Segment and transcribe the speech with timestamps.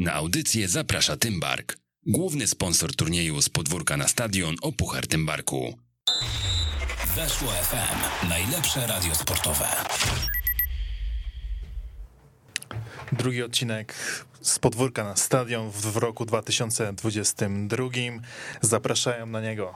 [0.00, 5.78] Na audycję zaprasza Tymbark, główny sponsor turnieju z podwórka na stadion o Puchar Tymbarku.
[7.16, 9.66] Weszło FM, najlepsze radio sportowe.
[13.12, 13.94] Drugi odcinek
[14.40, 17.84] z podwórka na stadion w, w roku 2022.
[18.60, 19.74] Zapraszają na niego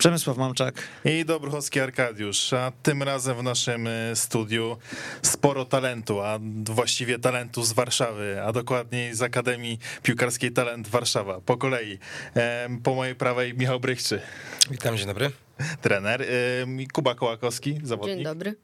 [0.00, 0.74] Przemysław Mamczak.
[1.04, 4.76] i Dobruchowski Arkadiusz, a tym razem w naszym y, studiu
[5.22, 11.40] sporo talentu, a właściwie talentu z Warszawy, a dokładniej z Akademii Piłkarskiej Talent Warszawa.
[11.40, 11.98] Po kolei.
[12.82, 14.20] Po mojej prawej Michał Brychczy,
[14.70, 15.30] Witam, dzień dobry.
[15.82, 16.24] trener,
[16.92, 18.54] Kuba Kołakowski, zawodnik, Dzień dobry.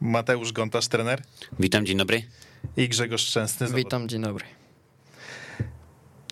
[0.00, 1.22] Mateusz Gontarz, trener
[1.58, 2.22] Witam, dzień dobry.
[2.76, 3.86] i Grzegorz Szczęsny, zawodnik.
[3.86, 4.44] Witam, dzień dobry.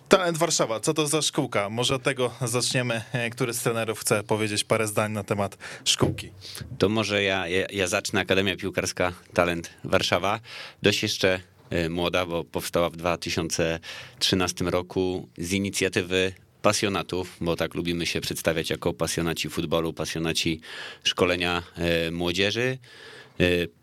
[0.09, 1.69] Talent Warszawa, co to za szkółka?
[1.69, 3.01] Może od tego zaczniemy.
[3.13, 6.31] E, Który z trenerów chce powiedzieć parę zdań na temat szkółki?
[6.77, 8.19] To może ja, ja, ja zacznę.
[8.19, 10.39] Akademia Piłkarska Talent Warszawa.
[10.81, 18.05] Dość jeszcze e, młoda, bo powstała w 2013 roku z inicjatywy pasjonatów, bo tak lubimy
[18.05, 20.61] się przedstawiać jako pasjonaci futbolu, pasjonaci
[21.03, 22.77] szkolenia e, młodzieży.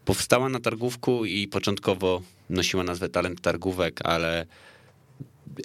[0.04, 4.46] Powstała na targówku i początkowo nosiła nazwę Talent Targówek, ale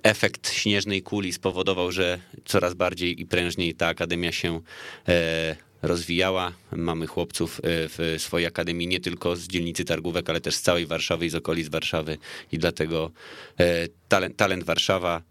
[0.04, 4.62] efekt śnieżnej kuli spowodował, że coraz bardziej i prężniej ta akademia się
[5.08, 6.54] e, rozwijała.
[6.72, 10.86] Mamy chłopców e, w swojej akademii nie tylko z dzielnicy Targówek, ale też z całej
[10.86, 12.18] Warszawy i z okolic Warszawy
[12.52, 13.12] i dlatego
[13.60, 15.22] e, talent, talent Warszawa,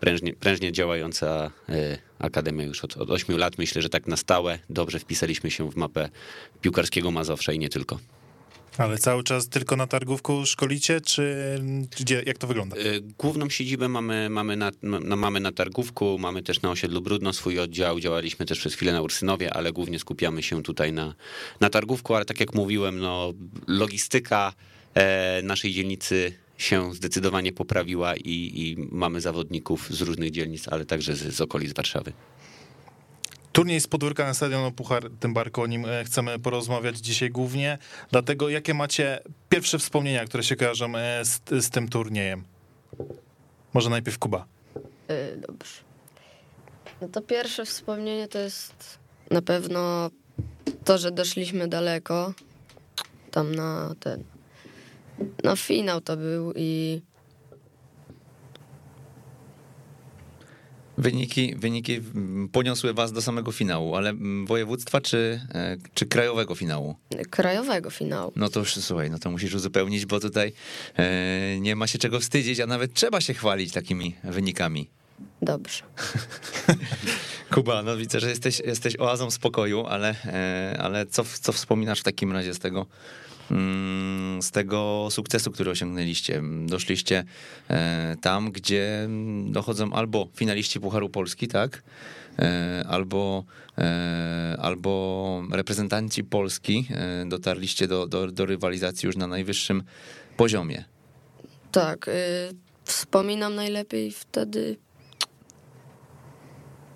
[0.00, 1.50] prężnie, prężnie działająca
[2.18, 3.58] akademia już od, od 8 lat.
[3.58, 6.08] Myślę, że tak na stałe dobrze wpisaliśmy się w mapę
[6.60, 7.98] piłkarskiego Mazowsza i nie tylko.
[8.78, 11.36] Ale cały czas tylko na targówku szkolicie, czy
[12.00, 12.76] gdzie, jak to wygląda?
[12.76, 17.32] Y, Główną siedzibę mamy, mamy, na, na, mamy na Targówku, mamy też na osiedlu Brudno
[17.32, 21.14] swój oddział, działaliśmy też przez chwilę na Ursynowie, ale głównie skupiamy się tutaj na,
[21.60, 23.32] na Targówku, ale tak jak mówiłem, no,
[23.66, 24.52] logistyka
[24.94, 31.16] e, naszej dzielnicy się zdecydowanie poprawiła i, i mamy zawodników z różnych dzielnic, ale także
[31.16, 32.12] z, z okolic Warszawy.
[33.56, 37.78] Turniej z podwórka na stadion Puchar Tymbarku, o nim e, chcemy porozmawiać dzisiaj głównie.
[38.10, 42.44] Dlatego jakie macie pierwsze wspomnienia, które się kojarzą e, z, z tym turniejem?
[43.74, 44.46] Może najpierw Kuba.
[45.10, 45.80] Y, dobrze.
[47.00, 48.98] No to pierwsze wspomnienie to jest
[49.30, 50.10] na pewno
[50.84, 52.32] to, że doszliśmy daleko.
[53.30, 54.24] Tam na ten.
[55.44, 57.00] Na finał to był i
[60.98, 66.54] Wyniki, wyniki mm, poniosły was do samego finału, ale mm, województwa czy, e, czy krajowego
[66.54, 66.96] finału?
[67.30, 68.32] krajowego finału.
[68.36, 70.52] No to już słuchaj, no to musisz uzupełnić, bo tutaj
[70.96, 74.88] e, nie ma się czego wstydzić, a nawet trzeba się chwalić takimi wynikami.
[75.42, 75.82] Dobrze.
[77.54, 82.04] Kuba, no widzę, że jesteś, jesteś oazą spokoju, ale, e, ale co, co wspominasz w
[82.04, 82.86] takim razie z tego,
[84.40, 86.42] z tego sukcesu, który osiągnęliście?
[86.66, 87.24] Doszliście
[87.70, 91.82] e, tam, gdzie mm, dochodzą albo finaliści Pucharu Polski, tak?
[92.38, 93.44] E, Albo,
[93.78, 96.88] e, albo reprezentanci Polski
[97.26, 99.82] dotarliście do, do, do rywalizacji już na najwyższym
[100.36, 100.84] poziomie.
[101.72, 102.10] Tak.
[102.84, 104.76] Wspominam najlepiej wtedy.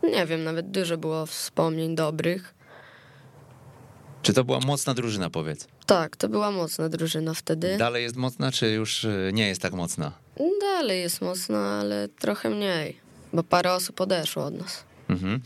[0.03, 2.55] Nie wiem, nawet dużo było wspomnień dobrych.
[4.23, 5.69] Czy to była mocna drużyna, powiedz?
[5.91, 7.77] Tak, to była mocna drużyna wtedy.
[7.79, 10.13] Dalej jest mocna, czy już e, nie jest tak mocna?
[10.61, 12.97] Dalej jest mocna, ale trochę mniej,
[13.33, 14.85] bo parę osób odeszło od nas.
[15.09, 15.41] Mhm.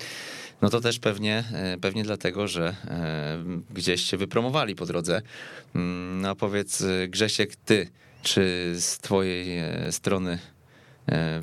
[0.62, 3.38] No to też pewnie, e, pewnie dlatego, że e,
[3.70, 5.22] gdzieś się wypromowali po drodze.
[5.74, 7.88] Mm, No a powiedz, Grzesiek, ty,
[8.22, 10.38] czy z twojej strony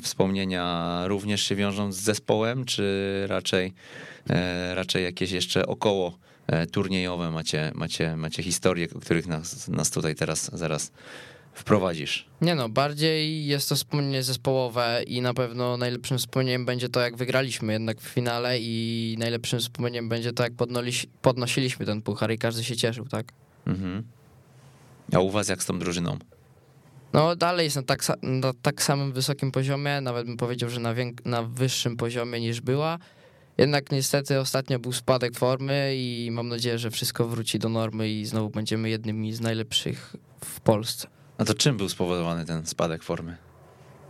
[0.02, 2.84] wspomnienia również się wiążą z zespołem, czy
[3.26, 3.72] raczej,
[4.74, 6.18] raczej jakieś jeszcze około
[6.72, 10.92] turniejowe macie, macie, macie historie, o których nas, nas tutaj teraz zaraz
[11.52, 12.26] wprowadzisz?
[12.40, 17.16] Nie no, bardziej jest to wspomnienie zespołowe i na pewno najlepszym wspomnieniem będzie to, jak
[17.16, 22.38] wygraliśmy jednak w finale i najlepszym wspomnieniem będzie to, jak podnoli- podnosiliśmy ten puchar i
[22.38, 23.32] każdy się cieszył, tak?
[23.66, 24.02] Mhm.
[25.12, 26.18] A u was jak z tą drużyną?
[27.12, 30.94] No dalej jest na tak, na tak samym wysokim poziomie, nawet bym powiedział, że na,
[31.24, 32.98] na wyższym poziomie niż była.
[33.58, 38.26] Jednak niestety ostatnio był spadek formy i mam nadzieję, że wszystko wróci do normy i
[38.26, 41.08] znowu będziemy jednymi z najlepszych w Polsce.
[41.38, 43.36] A to czym był spowodowany ten spadek formy?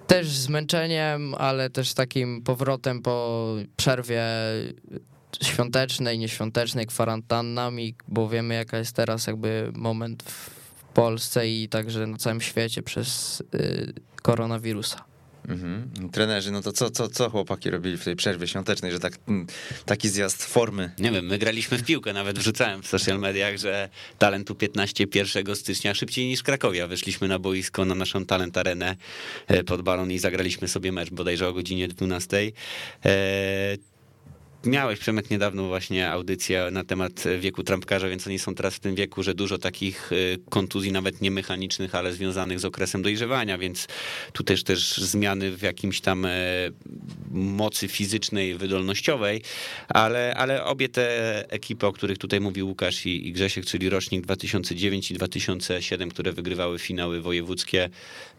[0.07, 3.47] Też zmęczeniem, ale też takim powrotem po
[3.77, 4.25] przerwie
[5.43, 12.17] świątecznej, nieświątecznej, kwarantannami, bo wiemy jaka jest teraz jakby moment w Polsce i także na
[12.17, 13.93] całym świecie przez y,
[14.23, 15.12] koronawirusa.
[15.49, 15.91] Mhm.
[16.13, 19.47] Trenerzy, no to co, co, co chłopaki robili w tej przerwie świątecznej, że tak, mm,
[19.87, 20.91] taki zjazd formy?
[20.99, 25.57] Nie wiem, my graliśmy w piłkę, nawet wrzucałem w social mediach, że talentu 15 1
[25.57, 26.87] stycznia szybciej niż Krakowia.
[26.87, 28.97] Wyszliśmy na boisko, na naszą talent arenę
[29.47, 32.53] e, pod balon i zagraliśmy sobie mecz bodajże o godzinie 12.
[34.67, 38.81] E, Miałeś, Przemek, niedawno właśnie audycję na temat wieku trampkarza, więc oni są teraz w
[38.81, 43.59] tym wieku, że dużo takich y, kontuzji, nawet nie mechanicznych, ale związanych z okresem dojrzewania,
[43.59, 43.89] więc
[44.33, 46.31] tu też też zmiany w jakimś tam e,
[47.31, 49.43] mocy fizycznej, wydolnościowej,
[49.89, 54.23] ale, ale obie te ekipy, o których tutaj mówił Łukasz i, i Grzesiek, czyli rocznik
[54.25, 57.91] 2009 i 2007, które wygrywały finały wojewódzkie,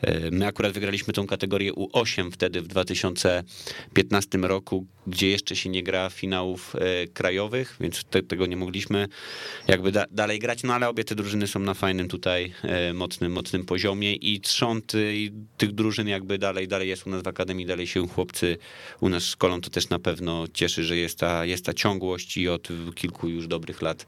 [0.02, 5.84] e, my akurat wygraliśmy tą kategorię U8 wtedy w 2015 roku, gdzie jeszcze się nie
[5.84, 9.08] gra finałów e, krajowych, więc te, tego nie mogliśmy
[9.68, 13.32] jakby da, dalej grać, no ale obie te drużyny są na fajnym tutaj e, mocnym,
[13.32, 17.66] mocnym poziomie i trzont i tych drużyn jakby dalej, dalej jest u nas w Akademii,
[17.66, 18.58] dalej się chłopcy
[19.00, 22.50] u nas szkolą, to też na pewno cieszy, że jest ta, jest ta ciągłość i
[22.50, 24.06] od kilku już dobrych lat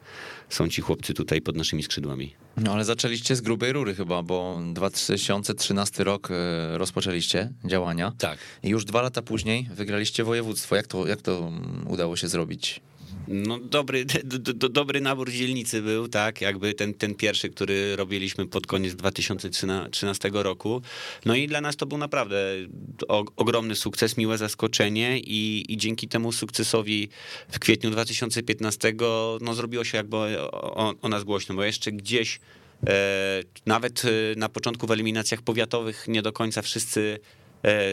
[0.49, 2.44] są ci chłopcy tutaj pod naszymi skrzydłami.
[2.57, 8.11] No ale zaczęliście z grubej rury chyba, bo 2013 rok e, rozpoczęliście działania.
[8.17, 8.39] Tak.
[8.63, 10.75] I już dwa lata później wygraliście województwo.
[10.75, 12.81] Jak to, jak to mm, udało się zrobić?
[13.27, 18.47] No dobry, do, do, dobry nabór dzielnicy był, tak, jakby ten, ten pierwszy, który robiliśmy
[18.47, 20.81] pod koniec 2013 roku.
[21.25, 22.37] No i dla nas to był naprawdę
[23.37, 27.09] ogromny sukces, miłe zaskoczenie i, i dzięki temu sukcesowi
[27.49, 28.93] w kwietniu 2015
[29.41, 32.39] no zrobiło się jakby o, o nas głośno, bo jeszcze gdzieś
[32.87, 37.19] e, nawet e, na początku w eliminacjach powiatowych nie do końca wszyscy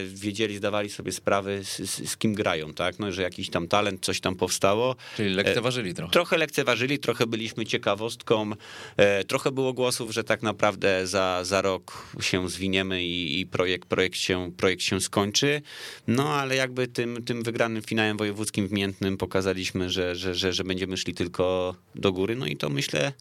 [0.06, 2.98] wiedzieli, zdawali sobie sprawy z, z, z, kim grają, tak?
[2.98, 4.96] No, że jakiś tam talent, coś tam powstało.
[5.16, 6.12] Czyli lekceważyli trochę.
[6.12, 8.50] Trochę lekceważyli, trochę byliśmy ciekawostką.
[8.96, 13.88] E, trochę było głosów, że tak naprawdę za, za rok się zwiniemy i, i projekt,
[13.88, 15.62] projekt, się, projekt się skończy.
[16.06, 20.64] No ale jakby tym, tym wygranym finałem wojewódzkim w Miętnym pokazaliśmy, że, że, że, że
[20.64, 22.36] będziemy szli tylko do góry.
[22.36, 23.12] No i to myślę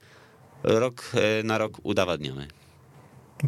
[0.63, 2.60] rok e, na rok udowadniamy.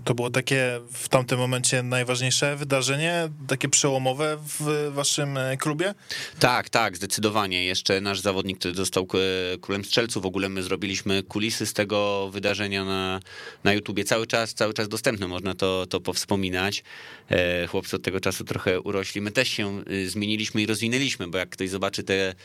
[0.03, 5.93] To było takie w tamtym momencie najważniejsze wydarzenie, takie przełomowe w waszym e, klubie?
[6.39, 7.65] Tak, tak, zdecydowanie.
[7.65, 9.07] Jeszcze nasz zawodnik, który został
[9.53, 13.19] e, królem strzelców, w ogóle my zrobiliśmy kulisy z tego wydarzenia na,
[13.63, 14.03] na YouTubie.
[14.03, 16.83] Cały czas, cały czas dostępne, można to, to powspominać.
[17.29, 19.21] E, chłopcy od tego czasu trochę urośli.
[19.21, 22.35] My też się zmieniliśmy i rozwinęliśmy, bo jak ktoś zobaczy te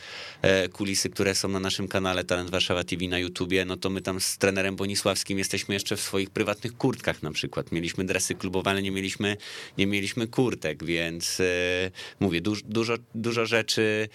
[0.73, 4.19] kulisy, które są na naszym kanale Talent Warszawa TV na YouTubie, no to my tam
[4.19, 7.38] z trenerem Bonisławskim jesteśmy jeszcze w swoich prywatnych kurtkach na przykład.
[7.71, 9.37] Mieliśmy dresy klubowe, ale nie mieliśmy,
[9.77, 11.43] nie mieliśmy kurtek, więc e,
[12.19, 14.09] mówię, dużo, dużo, dużo rzeczy.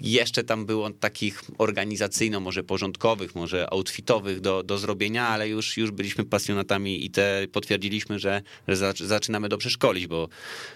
[0.00, 5.90] Jeszcze tam było takich organizacyjno, może porządkowych, może outfitowych do, do zrobienia, ale już, już
[5.90, 10.28] byliśmy pasjonatami i te potwierdziliśmy, że, że zaczynamy dobrze szkolić, bo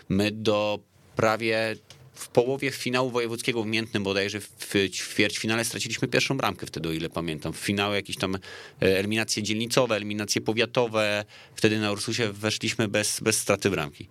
[0.08, 0.78] my do
[1.16, 1.76] prawie
[2.20, 7.08] w połowie finału wojewódzkiego w Miętnym bodajże w, ćwierćfinale straciliśmy pierwszą bramkę wtedy, o ile
[7.08, 7.52] pamiętam.
[7.52, 8.38] W finale jakieś tam e,
[8.80, 11.24] eliminacje dzielnicowe, eliminacje powiatowe.
[11.54, 14.08] Wtedy na Ursusie weszliśmy bez, bez straty bramki.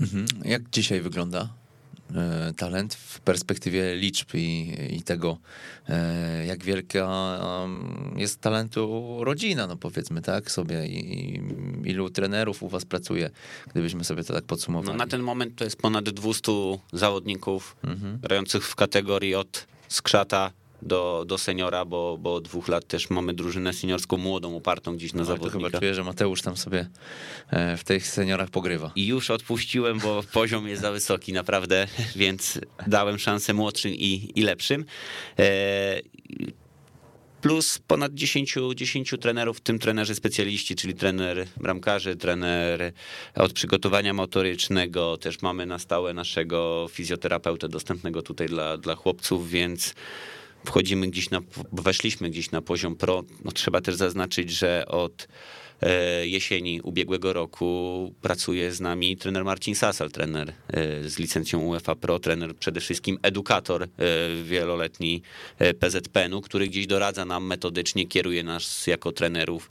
[0.00, 0.26] Mhm.
[0.44, 1.59] Jak dzisiaj wygląda
[2.56, 5.38] talent w perspektywie liczb i, i tego,
[5.88, 7.38] e, jak wielka
[8.16, 11.42] jest talentu rodzina, no powiedzmy tak sobie, i
[11.84, 13.30] ilu trenerów u was pracuje,
[13.70, 14.98] gdybyśmy sobie to tak podsumowali.
[14.98, 16.52] No na ten moment to jest ponad 200
[16.92, 18.18] zawodników mhm.
[18.18, 23.34] grających w kategorii od skrzata do, do seniora, bo, bo od dwóch lat też mamy
[23.34, 25.58] drużynę seniorską młodą, opartą gdzieś na no, zawodnika.
[25.58, 26.88] To chyba czuję, że Mateusz tam sobie
[27.50, 28.92] e, w tych seniorach pogrywa.
[28.96, 34.42] I już odpuściłem, bo poziom jest za wysoki naprawdę, więc dałem szansę młodszym i, i
[34.42, 34.84] lepszym.
[35.38, 36.00] E,
[37.40, 42.92] plus ponad 10, 10 trenerów, w tym trenerzy specjaliści, czyli trener bramkarzy, trener
[43.34, 45.16] od przygotowania motorycznego.
[45.16, 49.94] Też mamy na stałe naszego fizjoterapeutę dostępnego tutaj dla, dla chłopców, więc
[50.64, 51.40] wchodzimy gdzieś na,
[51.72, 53.24] weszliśmy gdzieś na poziom pro.
[53.44, 55.28] No, trzeba też zaznaczyć, że od
[55.80, 61.94] e, jesieni ubiegłego roku pracuje z nami trener Marcin Sasal, trener e, z licencją UEFA
[61.94, 63.88] Pro, trener przede wszystkim edukator e,
[64.44, 65.22] wieloletni
[65.78, 69.70] PZPN-u, który gdzieś doradza nam metodycznie, kieruje nas jako trenerów,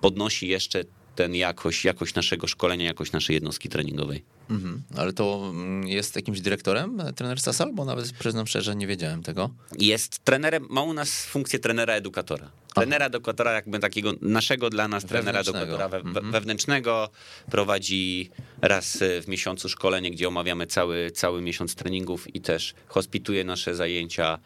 [0.00, 0.84] podnosi jeszcze
[1.18, 4.24] ten jakość, jakość naszego szkolenia, jakość naszej jednostki treningowej.
[4.50, 4.82] Mhm.
[4.96, 7.72] Ale to mm, jest jakimś dyrektorem e, trener Sasal?
[7.74, 9.50] Bo nawet przyznam szczerze, nie wiedziałem tego.
[9.78, 12.50] Jest trenerem, ma u nas funkcję trenera edukatora.
[12.74, 16.32] Trenera edukatora, jakby takiego naszego dla nas trenera edukatora we, mhm.
[16.32, 17.10] wewnętrznego.
[17.50, 23.74] Prowadzi raz w miesiącu szkolenie, gdzie omawiamy cały, cały miesiąc treningów i też hospituje nasze
[23.74, 24.38] zajęcia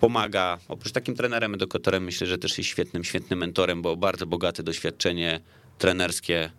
[0.00, 0.58] pomaga.
[0.68, 5.40] Oprócz takim trenerem, edukatorem myślę, że też jest świetnym, świetnym mentorem, bo bardzo bogate doświadczenie
[5.80, 6.50] trenerskie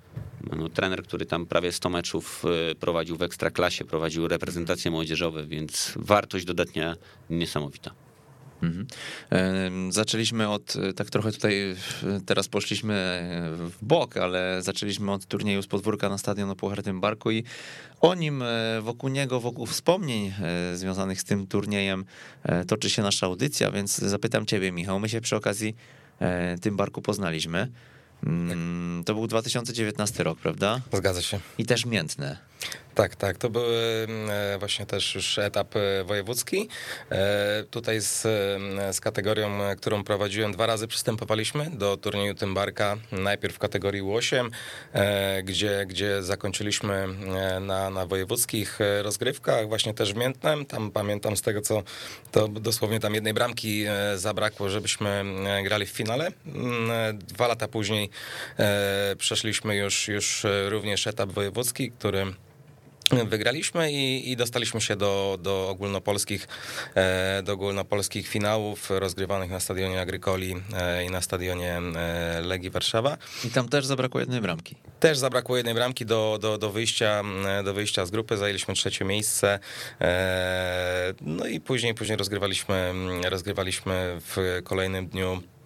[0.58, 5.94] No, trener, który tam prawie 100 meczów y, prowadził w ekstraklasie, prowadził reprezentacje młodzieżowe, więc
[5.96, 6.96] wartość dodatnia
[7.30, 7.92] niesamowita.
[8.62, 8.88] Mhm.
[9.92, 11.75] Zaczęliśmy od, e, tak trochę tutaj, e,
[12.25, 12.94] teraz poszliśmy
[13.58, 17.44] w bok, ale zaczęliśmy od turnieju z podwórka na stadion o Puchartym Barku i
[18.01, 18.44] o nim,
[18.82, 20.34] wokół niego, wokół wspomnień
[20.74, 22.06] związanych z tym turniejem
[22.68, 25.00] toczy się nasza audycja, więc zapytam ciebie, Michał.
[25.00, 25.75] My się przy okazji
[26.62, 27.68] tym barku poznaliśmy.
[28.25, 30.82] Mm, To był 2019 rok, prawda?
[30.94, 31.40] Zgadza się.
[31.58, 32.38] I też miętne.
[33.01, 33.38] Tak, tak.
[33.38, 36.70] To był e, właśnie też już etap e, wojewódzki.
[37.12, 42.98] E, Tutaj z, e, z kategorią, którą prowadziłem, dwa razy przystępowaliśmy do turnieju Tymbarka.
[43.12, 44.50] Najpierw w kategorii U8,
[44.93, 50.65] e, gdzie, gdzie zakończylili e, na, na wojewódzkich rozgrywkach, właśnie też w Miętnem.
[50.65, 51.84] Tam pamiętam z tego, co
[52.31, 55.24] to dosłownie tam jednej bramki zabrakło, żebyśmy
[55.63, 56.31] grali w finale.
[56.46, 58.10] Mm, Dwa lata później
[59.17, 62.34] przeszliśmy już, już również etap wojewódzki, który
[63.25, 66.48] Wygraliśmy i, i dostaliśmy się do, do, ogólnopolskich,
[66.96, 73.18] e, do ogólnopolskich finałów rozgrywanych na stadionie Agrykoli e, i na stadionie e, Legii Warszawa.
[73.46, 74.75] I tam też zabrakło jednej bramki.
[75.00, 77.24] Też zabrakło jednej bramki do, do, do, wyjścia,
[77.63, 79.60] do wyjścia z grupy, zajęliśmy trzecie miejsce.
[81.22, 82.94] No i później, później rozgrywaliśmy,
[83.30, 85.61] rozgrywaliśmy w kolejnym dniu mm,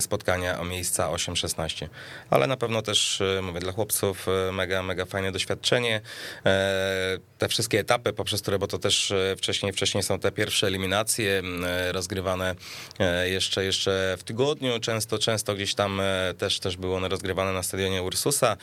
[0.00, 1.88] spotkania o miejsca 8-16.
[2.30, 6.00] Ale na pewno też, e, mówię, dla chłopców e, mega, mega fajne doświadczenie.
[6.46, 11.42] E, Te wszystkie etapy, poprzez które, bo to też wcześniej, wcześniej są te pierwsze eliminacje
[11.92, 12.54] rozgrywane
[13.24, 14.80] jeszcze, jeszcze w tygodniu.
[14.80, 16.02] Często, często gdzieś tam
[16.38, 18.56] też, też były one rozgrywane na stadionie Ursusa.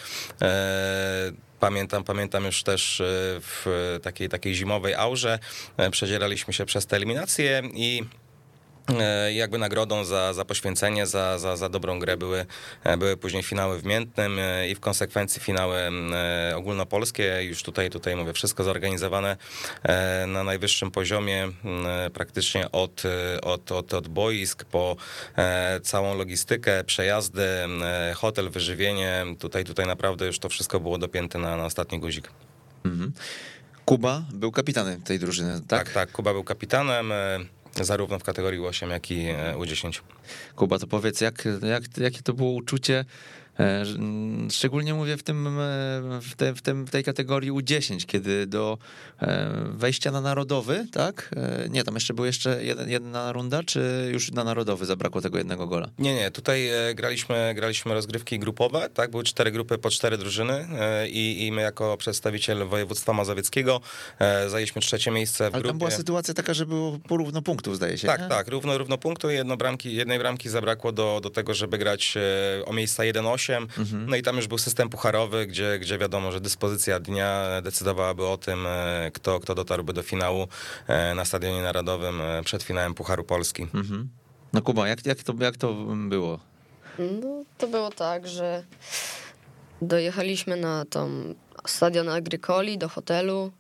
[1.60, 5.39] Pamiętam, pamiętam już też w takiej, takiej zimowej aurze
[5.91, 8.03] przedzieraliśmy się przez te eliminacje i
[9.33, 12.45] jakby nagrodą za, za poświęcenie, za, za, za dobrą grę były,
[12.83, 17.43] e, były później finały w Miętnym e, i w konsekwencji finały e, ogólnopolskie.
[17.43, 19.38] Już tutaj, tutaj mówię, wszystko zorganizowane
[19.83, 21.51] e, na najwyższym poziomie,
[22.13, 24.95] praktycznie od, e, od, od, od boisk po
[25.38, 27.43] e, całą logistykę, przejazdy,
[27.83, 29.25] e, hotel, wyżywienie.
[29.39, 32.31] Tutaj, tutaj naprawdę już to wszystko było dopięte na, na ostatni guzik.
[32.86, 33.12] Mhm.
[33.86, 35.83] Kuba był kapitanem tej drużyny, tak?
[35.83, 36.12] Tak, tak.
[36.12, 37.13] Kuba był kapitanem.
[37.75, 40.01] Zarówno w kategorii U8, jak i e, U10.
[40.55, 43.05] Kuba, to powiedz, jak, jak, jakie to było uczucie,
[44.51, 45.51] szczególnie mówię w, tym, e,
[46.22, 48.77] w, te, w, tym, w tej kategorii U10, kiedy do
[49.22, 51.29] e, wejścia na narodowy, tak?
[51.65, 55.38] E, Nie, tam jeszcze była jeszcze jeden, jedna runda, czy już na narodowy zabrakło tego
[55.38, 55.89] jednego gola?
[56.00, 60.53] Nie, nie, tutaj e, graliśmy, graliśmy rozgrywki grupowe, tak, były cztery grupy po cztery drużyny
[60.79, 63.81] e, i, i my jako przedstawiciel województwa mazowieckiego
[64.20, 65.67] e, zajęliśmy trzecie miejsce w Ale grupie.
[65.70, 68.08] tam była sytuacja taka, że było porówno punktów, zdaje się.
[68.08, 68.27] Tak, nie?
[68.27, 72.65] tak, równo, równo punktu, jedno bramki, jednej bramki zabrakło do, do tego, żeby grać e,
[72.65, 74.10] o miejsca 1-8, Mhm.
[74.10, 78.38] no i tam już był system pucharowy, gdzie, gdzie wiadomo, że dyspozycja dnia decydowałaby o
[78.38, 80.48] tym, e, kto, kto dotarłby do finału
[80.88, 83.63] e, na Stadionie Narodowym e, przed finałem Pucharu Polski.
[83.74, 84.10] Mhm.
[84.53, 86.39] No Kuba, jak, jak, to, jak to było?
[87.00, 88.63] No, to było tak, że
[89.81, 93.51] dojechaliśmy na tą stadion Agrykoli do hotelu.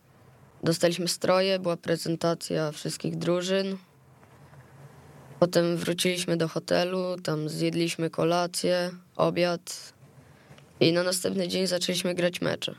[0.63, 3.77] Dostaliśmy stroje, była prezentacja wszystkich drużyn.
[5.41, 9.93] Potem wróciliśmy do hotelu, tam zjedliśmy kolację, obiad
[10.79, 12.75] i na następny dzień zaczęliśmy grać mecze.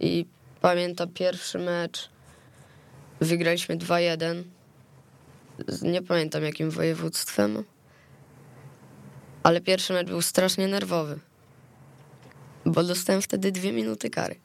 [0.00, 0.26] I
[0.60, 2.08] pamiętam pierwszy mecz,
[3.20, 4.42] wygraliśmy 2-1.
[5.68, 7.64] Z- Nie pamiętam jakim województwem,
[9.42, 11.18] ale pierwszy mecz był strasznie nerwowy.
[12.66, 14.40] Bo dostałem wtedy dwie minuty kary.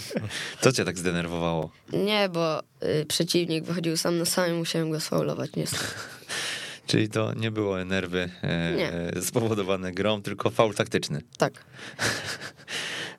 [0.62, 1.70] Co cię tak zdenerwowało?
[1.92, 2.60] Nie, bo
[3.00, 5.84] y, przeciwnik wychodził sam na sam i musiałem go sfaulować niestety.
[6.86, 8.92] Czyli to nie było nerwy e, Nie.
[8.92, 11.22] e, spowodowane grą, tylko faul taktyczny.
[11.38, 11.52] Tak.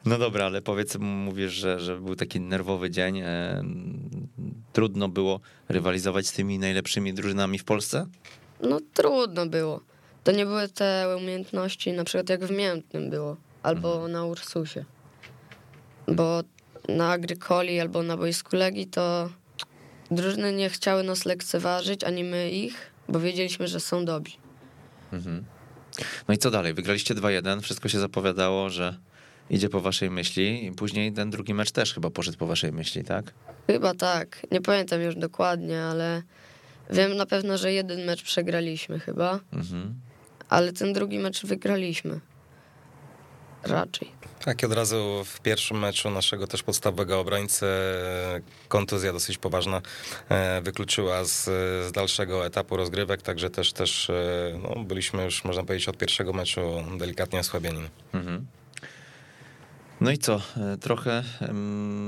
[0.06, 3.20] No dobra, ale powiedz, mówisz, że, że był taki nerwowy dzień.
[3.20, 3.64] E,
[4.74, 8.08] trudno było rywalizować z tymi najlepszymi drużynami w Polsce?
[8.62, 9.82] No trudno było.
[10.24, 14.86] To nie były te umiejętności, na przykład jak w Miętnym było, albo na Ursusie.
[16.08, 16.44] Bo
[16.90, 19.30] na Agrykoli albo na boisku Legii to
[20.12, 24.38] drużyny nie chciały nas lekceważyć, ani my ich, bo wiedzieliśmy, że są dobrzy.
[26.28, 26.74] No i co dalej?
[26.74, 28.98] Wygraliście 2-1, wszystko się zapowiadało, że
[29.50, 33.04] idzie po waszej myśli i później ten drugi mecz też chyba poszedł po waszej myśli,
[33.04, 33.34] tak?
[33.68, 34.46] Chyba tak.
[34.52, 36.22] Nie pamiętam już dokładnie, ale
[36.90, 39.96] wiem na pewno, że jeden mecz przegraliśmy chyba, Mhm.
[40.50, 42.20] ale ten drugi mecz wygraliśmy.
[43.64, 44.12] Raczej.
[44.46, 49.82] Tak, i od razu w pierwszym meczu naszego też podstawowego obrońcy e, kontuzja dosyć poważna
[50.30, 51.44] e, wykluczyła z,
[51.88, 56.34] z dalszego etapu rozgrywek, także też, też e, no, byliśmy już, można powiedzieć, od pierwszego
[56.34, 56.62] meczu
[56.98, 57.90] delikatnie osłabieni.
[58.14, 58.46] Mhm.
[60.02, 60.42] No i co?
[60.82, 61.24] Trochę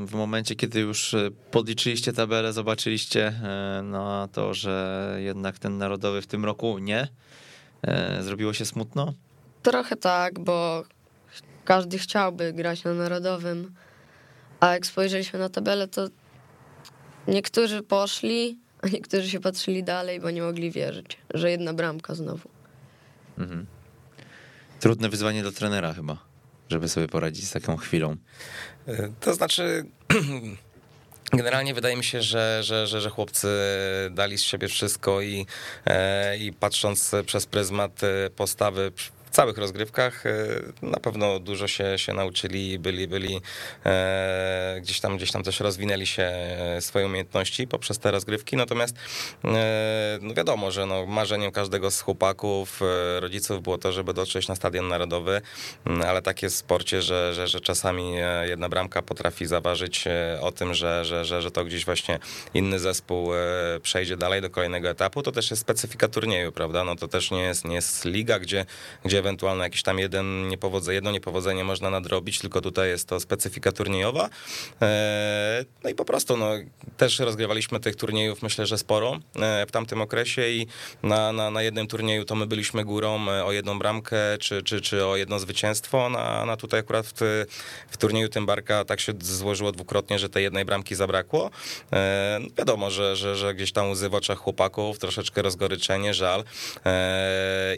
[0.06, 1.16] w momencie, kiedy już
[1.52, 3.34] podliczyliście tabelę, zobaczyliście
[3.84, 7.08] na to, że jednak ten narodowy w tym roku nie.
[8.22, 9.14] Zrobiło się smutno?
[9.64, 10.84] Trochę tak, bo
[11.68, 13.74] każdy chciałby grać na narodowym,
[14.60, 16.08] a jak spojrzeliśmy na tabelę, to
[17.28, 22.50] niektórzy poszli, a niektórzy się patrzyli dalej, bo nie mogli wierzyć, że jedna bramka znowu.
[23.38, 23.66] Mhm.
[24.80, 26.18] Trudne wyzwanie dla trenera chyba,
[26.70, 28.16] żeby sobie poradzić z taką chwilą.
[28.88, 29.86] E, To znaczy,
[31.40, 33.48] generalnie wydaje mi się, że, że, że, że chłopcy
[34.12, 35.46] dali z siebie wszystko i,
[35.86, 38.92] e, i patrząc przez pryzmat e, postawy
[39.38, 40.32] całych rozgrywkach, e,
[40.82, 43.42] na pewno dużo się, się nauczyli byli, byli
[43.86, 48.96] e, gdzieś tam gdzieś tam też rozwinęli się e, swoje umiejętności poprzez te rozgrywki, natomiast
[50.22, 52.82] no wiadomo, że no, marzeniem każdego z chłopaków,
[53.20, 55.42] rodziców było to, żeby dotrzeć na Stadion Narodowy,
[55.86, 58.14] Mm, ale tak jest w sporcie, że, że, że czasami
[58.44, 60.06] jedna bramka potrafi zaważyć
[60.42, 62.20] o tym, że, że, że, że to gdzieś właśnie
[62.54, 63.30] inny zespół
[63.82, 65.24] przejdzie dalej do kolejnego etapu.
[65.24, 66.84] To też jest specyfika turnieju, prawda?
[66.84, 68.66] No to też nie jest, nie jest liga, gdzie,
[69.06, 73.72] gdzie ewentualnie jakiś tam jeden niepowodze, jedno niepowodzenie można nadrobić, tylko tutaj jest to specyfika
[73.72, 74.30] turniejowa.
[74.82, 76.50] E, No i po prostu no,
[76.98, 80.68] też rozgrywaliśmy tych turniejów myślę, że sporo e, w tamtym okresie i
[81.04, 84.82] na, na, na jednym turnieju to my byliśmy górą e, o jedną bramkę czy, czy,
[84.82, 87.46] czy o jedno zwycięstwo, na, na tutaj akurat w,
[87.90, 91.50] w turnieju Tymbarka tak się złożyło dwukrotnie, że tej jednej bramki zabrakło.
[92.40, 96.44] No wiadomo, że, że, że gdzieś tam łzy w oczach chłopaków, troszeczkę rozgoryczenie, żal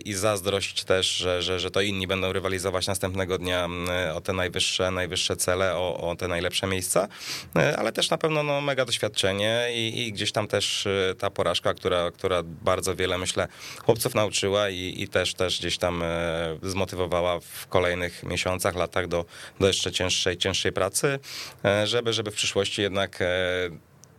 [0.06, 4.34] i zazdrość też, że, że, że to inni będą rywalizować następnego dnia m, o te
[4.34, 7.08] najwyższe, najwyższe cele, o, o te najlepsze miejsca,
[7.56, 11.30] E, ale też na pewno no, mega doświadczenie i, i gdzieś tam też e, ta
[11.30, 13.48] porażka, która, która bardzo wiele myślę
[13.86, 19.26] chłopców nauczyła i, i też, też gdzieś tam e, zmotywowała w kolejnych miesiącach, latach do,
[19.60, 21.20] do jeszcze cięższej, cięższej pracy,
[21.66, 23.26] e, żeby, żeby w przyszłości jednak e,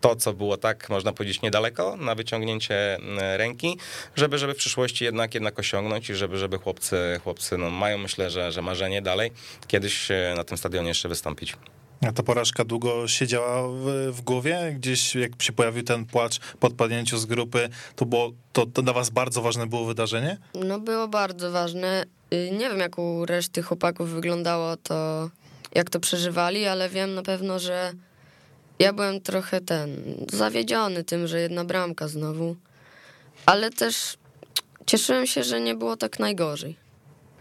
[0.00, 3.78] to, co było tak, można powiedzieć, niedaleko na wyciągnięcie m, ręki,
[4.16, 8.30] żeby, żeby w przyszłości jednak, jednak osiągnąć i żeby, żeby chłopcy, chłopcy no, mają, myślę,
[8.30, 9.30] że, że marzenie dalej
[9.66, 11.57] kiedyś e, na tym stadionie jeszcze wystąpić.
[12.09, 14.75] A ta porażka długo siedziała w, w głowie?
[14.78, 18.92] Gdzieś jak się pojawił ten płacz po odpadnięciu z grupy, to, było, to, to dla
[18.92, 20.38] was bardzo ważne było wydarzenie?
[20.55, 22.05] No było bardzo ważne.
[22.35, 25.31] Y, Nie wiem, jak u reszty chłopaków wyglądało to,
[25.74, 27.92] jak to przeżywali, ale wiem na pewno, że
[28.81, 32.57] ja byłem trochę ten, zawiedziony tym, że jedna bramka znowu.
[33.47, 34.16] Ale też
[34.87, 36.77] cieszyłem się, że nie było tak najgorzej.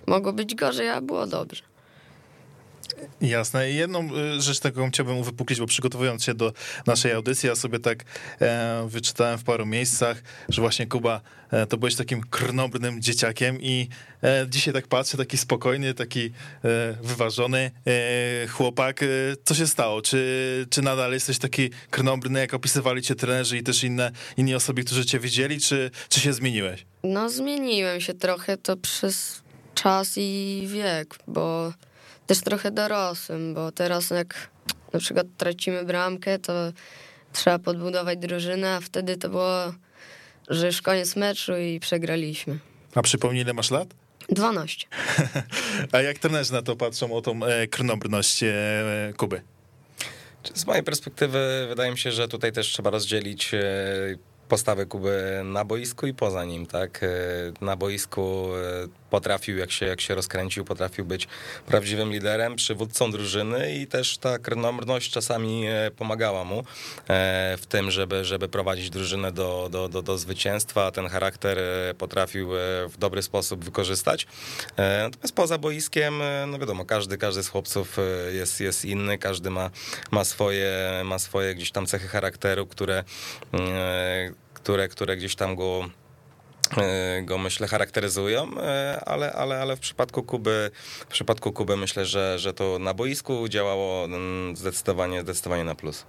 [0.07, 1.68] Mogło być gorzej, a było dobrze.
[3.21, 3.71] Jasne.
[3.71, 6.53] I jedną y, rzecz taką chciałbym uwypuklić, bo przygotowując się do
[6.87, 8.03] naszej audycji, ja sobie tak
[8.41, 11.21] e, wyczytałem w paru miejscach, że właśnie Kuba,
[11.51, 13.89] e, to byłeś takim krnobrnym dzieciakiem i
[14.23, 16.31] e, dzisiaj tak patrzę, taki spokojny, taki
[17.01, 17.71] wyważony
[18.49, 19.05] chłopak.
[19.43, 20.01] Co się stało?
[20.01, 24.83] Czy, czy nadal jesteś taki krnobrny, jak opisywali cię trenerzy i też inne, inni osoby,
[24.83, 26.85] którzy cię widzieli, czy, czy się zmieniłeś?
[27.03, 29.41] No, zmieniłem się trochę to przez
[29.75, 31.73] czas i wiek, bo
[32.29, 34.49] też trochę dorosłym, bo teraz jak
[34.93, 36.53] na przykład tracimy bramkę, to
[37.33, 39.73] trzeba podbudować drużynę, a wtedy to było,
[40.49, 42.59] że już koniec meczu i przegraliśmy.
[42.95, 43.87] A przypomnij, ile masz lat?
[44.29, 44.87] 12.
[45.91, 48.53] A jak trenerzy na to patrzą, o tą e, krnobrność e,
[49.17, 49.41] Kuby?
[50.53, 53.59] Z mojej perspektywy wydaje mi się, że tutaj też trzeba rozdzielić e,
[54.49, 57.03] postawę Kuby na boisku i poza nim, tak?
[57.03, 57.07] E,
[57.65, 61.27] Na boisku e, potrafił, jak się, jak się rozkręcił, potrafił być
[61.65, 66.63] prawdziwym liderem, przywódcą drużyny i też ta krnomrność czasami e, pomagała mu
[67.57, 70.91] w tym, żeby, żeby prowadzić drużynę do, do, do, do zwycięstwa.
[70.91, 71.57] Ten charakter
[71.97, 72.49] potrafił
[72.89, 74.27] w dobry sposób wykorzystać.
[75.03, 77.97] Natomiast poza boiskiem, no wiadomo, każdy, każdy z chłopców
[78.31, 79.69] jest, jest inny, każdy ma,
[80.11, 83.03] ma, swoje, ma swoje gdzieś tam cechy charakteru, które,
[83.53, 84.31] e,
[84.63, 85.89] które, które gdzieś tam go
[86.77, 92.05] e, go myślę charakteryzują, e, ale, ale, ale w przypadku Kuby, w przypadku Kuby myślę,
[92.05, 96.05] że, że to na boisku działało mm, zdecydowanie, zdecydowanie na plus.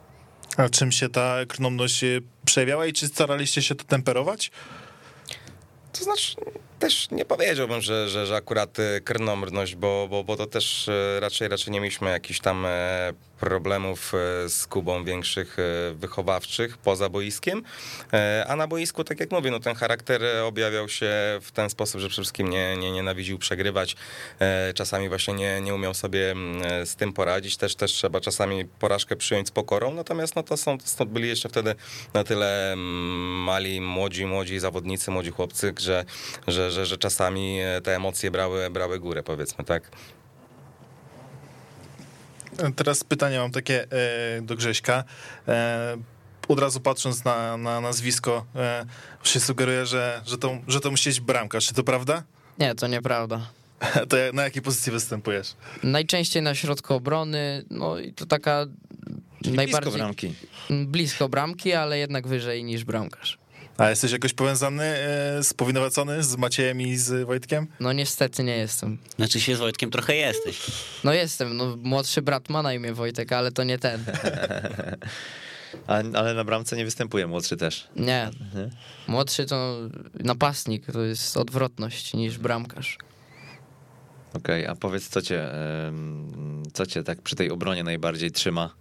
[0.57, 4.51] A czym się ta krnomność e, przejawiała i czy staraliście się to temperować?
[5.93, 6.37] To znaczy,
[6.81, 11.21] też nie powiedziałbym, że, że, że akurat e, krnomrność, bo, bo, bo to też e,
[11.21, 14.13] raczej, raczej nie mieliśmy jakichś tam e, problemów
[14.49, 15.57] z Kubą większych
[15.95, 17.63] wychowawczych poza boiskiem,
[18.49, 21.11] a na boisku, tak jak mówię, no ten charakter objawiał się
[21.43, 23.97] w ten sposób, że przede wszystkim nie, nie nienawidził przegrywać,
[24.75, 29.17] czasami właśnie nie, nie umiał sobie mm, z tym poradzić, też, też trzeba czasami porażkę
[29.17, 31.75] przyjąć z pokorą, natomiast no to są, to byli jeszcze wtedy
[32.15, 36.05] na tyle mm, mali, młodzi, młodzi zawodnicy, młodzi chłopcy, że,
[36.47, 39.91] że, że, że czasami e, te emocje brały, brały górę, powiedzmy, tak.
[42.77, 43.87] Teraz pytanie mam takie
[44.39, 45.05] e, do Grześka.
[45.49, 45.97] E,
[46.49, 48.87] od razu patrząc na, na nazwisko, e,
[49.25, 51.67] się sugeruje, że, że, to, że to musi być bramkarz.
[51.67, 52.23] Czy to prawda?
[52.59, 53.41] Nie, to nieprawda.
[54.09, 55.55] To na jakiej pozycji występujesz?
[55.83, 58.67] Najczęściej na środku obrony, no i to taka
[59.45, 60.35] Czyli najbardziej blisko bramki.
[60.87, 63.39] blisko bramki, ale jednak wyżej niż bramkarz.
[63.81, 67.67] A jesteś jakoś powiązany, e, spowinowacony z Maciejem i z Wojtkiem?
[67.81, 68.99] No niestety nie jestem.
[69.17, 70.61] Znaczy się z Wojtkiem trochę jesteś.
[71.05, 74.05] No jestem, no młodszy brat ma na imię Wojtek, ale to nie ten.
[75.87, 77.89] A, ale na bramce nie występuje młodszy też.
[77.97, 78.31] Nie.
[79.09, 79.77] Młodszy to
[80.15, 82.99] napastnik, to jest odwrotność niż bramkarz.
[84.35, 85.51] Okej, a powiedz, co cię,
[86.73, 88.80] co cię tak przy tej obronie najbardziej trzyma?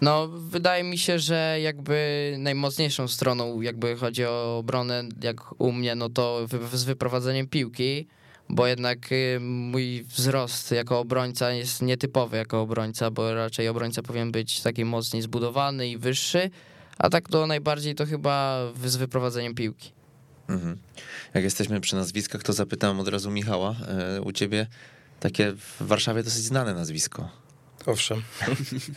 [0.00, 5.94] No, wydaje mi się, że jakby najmocniejszą stroną, jakby chodzi o obronę, jak u mnie,
[5.94, 8.06] no to wy- z wyprowadzeniem piłki,
[8.48, 14.32] bo jednak y, mój wzrost jako obrońca jest nietypowy jako obrońca, bo raczej obrońca powinien
[14.32, 16.50] być taki mocniej zbudowany i wyższy,
[16.98, 19.92] a tak to najbardziej to chyba z wyprowadzeniem piłki.
[20.48, 20.76] Mhm.
[21.34, 23.74] Jak jesteśmy przy nazwiskach, to zapytałem od razu Michała.
[23.88, 24.66] E, U ciebie
[25.20, 27.28] takie w Warszawie dosyć znane nazwisko.
[27.86, 28.22] Owszem.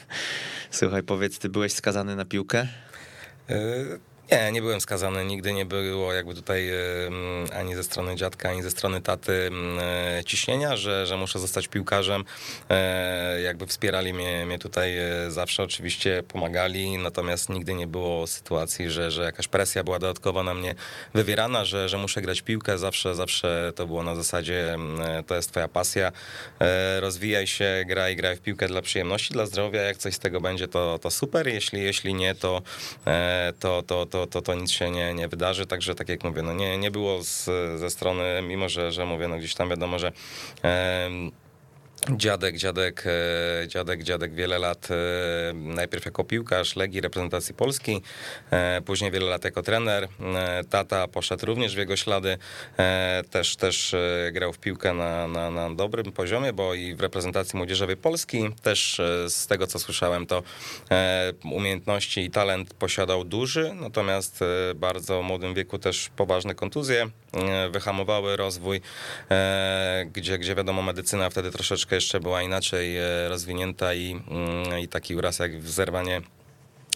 [0.72, 2.68] Słuchaj, powiedz, ty byłeś skazany na piłkę?
[4.32, 5.26] Nie, nie byłem skazany.
[5.26, 6.72] Nigdy nie było jakby tutaj
[7.54, 9.50] ani ze strony dziadka, ani ze strony taty
[10.26, 12.24] ciśnienia, że, że muszę zostać piłkarzem.
[12.70, 18.90] E, Jakby wspierali mnie, mnie tutaj e, zawsze, oczywiście pomagali, natomiast nigdy nie było sytuacji,
[18.90, 20.76] że, że jakaś presja była dodatkowa na mnie
[21.14, 22.78] wywierana, że, że muszę grać piłkę.
[22.78, 24.78] Zawsze, zawsze to było na zasadzie
[25.28, 26.12] to jest twoja pasja.
[26.60, 29.82] E, Rozwijaj się, graj, graj w piłkę dla przyjemności, dla zdrowia.
[29.82, 31.48] Jak coś z tego będzie, to, to super.
[31.48, 32.62] Jeśli, jeśli nie, to,
[33.60, 35.66] to, to, to, to, to nic się nie, nie wydarzy.
[35.66, 37.46] Także tak jak mówię, no nie, nie było z,
[37.80, 40.12] ze strony, mimo że, że mówię, no gdzieś tam wiadomo, że
[40.64, 41.32] em,
[42.06, 48.02] Dziadek, dziadek, e, dziadek, dziadek wiele lat, e, najpierw jako piłkarz Legii reprezentacji Polski,
[48.52, 50.08] e, później wiele lat jako trener.
[50.70, 52.38] Tata poszedł również w jego ślady,
[53.30, 53.96] też, też
[54.32, 59.02] grał w piłkę na, na, na dobrym poziomie, bo i w reprezentacji młodzieżowej Polski też
[59.28, 60.44] z tego co słyszałem to
[61.44, 67.10] umiejętności i talent posiadał duży, natomiast e, bardzo w młodym wieku też poważne kontuzje
[67.72, 68.82] wyhamowały rozwój,
[69.32, 74.88] e, gdzie, gdzie wiadomo medycyna wtedy troszeczkę jeszcze była inaczej e, rozwinięta i, mm, i
[74.88, 76.22] taki uraz jak zerwanie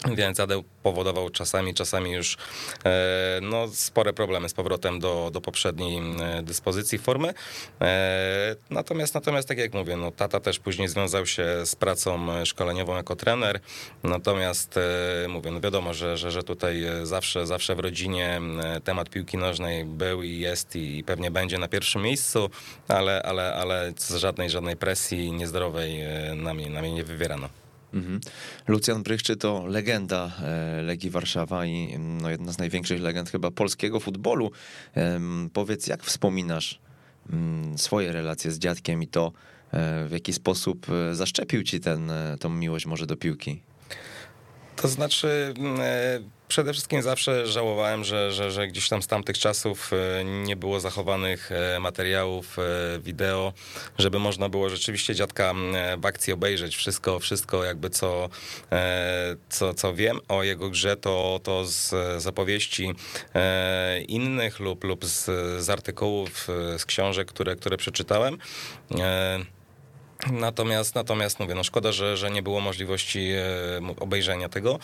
[0.09, 2.37] więzadeł powodował czasami, czasami już
[2.85, 7.33] e, no, spore problemy z powrotem do, do poprzedniej e, dyspozycji formy.
[7.81, 12.95] E, natomiast, natomiast tak jak mówię, no, tata też później związał się z pracą szkoleniową
[12.95, 13.59] jako trener.
[14.03, 14.79] Natomiast
[15.27, 18.41] mówię, no wiadomo, że, że, że tutaj zawsze, zawsze w rodzinie
[18.83, 22.49] temat piłki nożnej był i jest i pewnie będzie na pierwszym miejscu,
[22.87, 25.99] ale, ale, ale z żadnej, żadnej presji niezdrowej
[26.35, 27.60] na mnie, na mnie nie wywierano.
[27.93, 28.19] Mhm.
[28.67, 33.51] Lucjan Brychczy to legenda e, Legii Warszawa i mm, no, jedna z największych legend chyba
[33.51, 34.51] polskiego futbolu.
[35.53, 36.79] Powiedz, jak wspominasz
[37.29, 39.31] mm, swoje relacje z dziadkiem i to,
[39.71, 41.79] e, w jaki sposób e, zaszczepił ci
[42.39, 43.61] tą miłość może do piłki?
[44.75, 45.79] To znaczy, mm,
[46.51, 50.79] przede wszystkim zawsze żałowałem, że, że, że gdzieś tam z tamtych czasów e, nie było
[50.79, 53.53] zachowanych e, materiałów e, wideo,
[53.97, 55.53] żeby można było rzeczywiście dziadka
[55.97, 58.29] w akcji obejrzeć wszystko, wszystko jakby co,
[59.49, 61.89] co, co wiem o jego grze, to, to z
[62.21, 62.93] z opowieści
[63.35, 65.25] e, innych lub, lub z,
[65.63, 68.37] z artykułów, z książek, które, które przeczytałem.
[70.31, 73.31] Natomiast, natomiast mówię, no szkoda, że, że nie było możliwości
[73.99, 74.79] obejrzenia tego.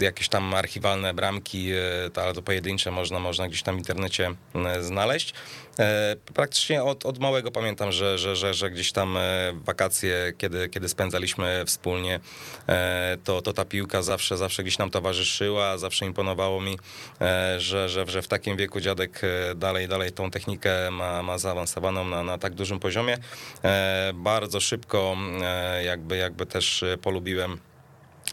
[0.00, 4.82] Jakieś tam archiwalne bramki, e, ale to pojedyncze można, można gdzieś tam w internecie e,
[4.82, 5.34] znaleźć.
[5.78, 9.18] E, praktycznie od, od małego pamiętam, że, że, że, że gdzieś tam
[9.54, 12.20] wakacje, kiedy, kiedy spędzaliśmy wspólnie,
[13.24, 16.78] to, to ta piłka zawsze, zawsze gdzieś nam towarzyszyła, zawsze imponowało mi,
[17.58, 19.22] że, że, że w takim wieku dziadek
[19.56, 23.18] dalej, dalej tą technikę ma, ma zaawansowaną na, na tak dużym poziomie.
[24.14, 25.16] Bardzo szybko
[25.84, 27.58] jakby, jakby też polubiłem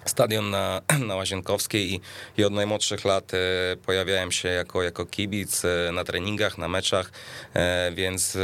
[0.06, 2.02] stadion na, na Łazienkowskiej i,
[2.38, 3.38] i od najmłodszych lat e,
[3.86, 7.12] pojawiałem się jako, jako kibic e, na treningach, na meczach,
[7.54, 8.38] e, więc,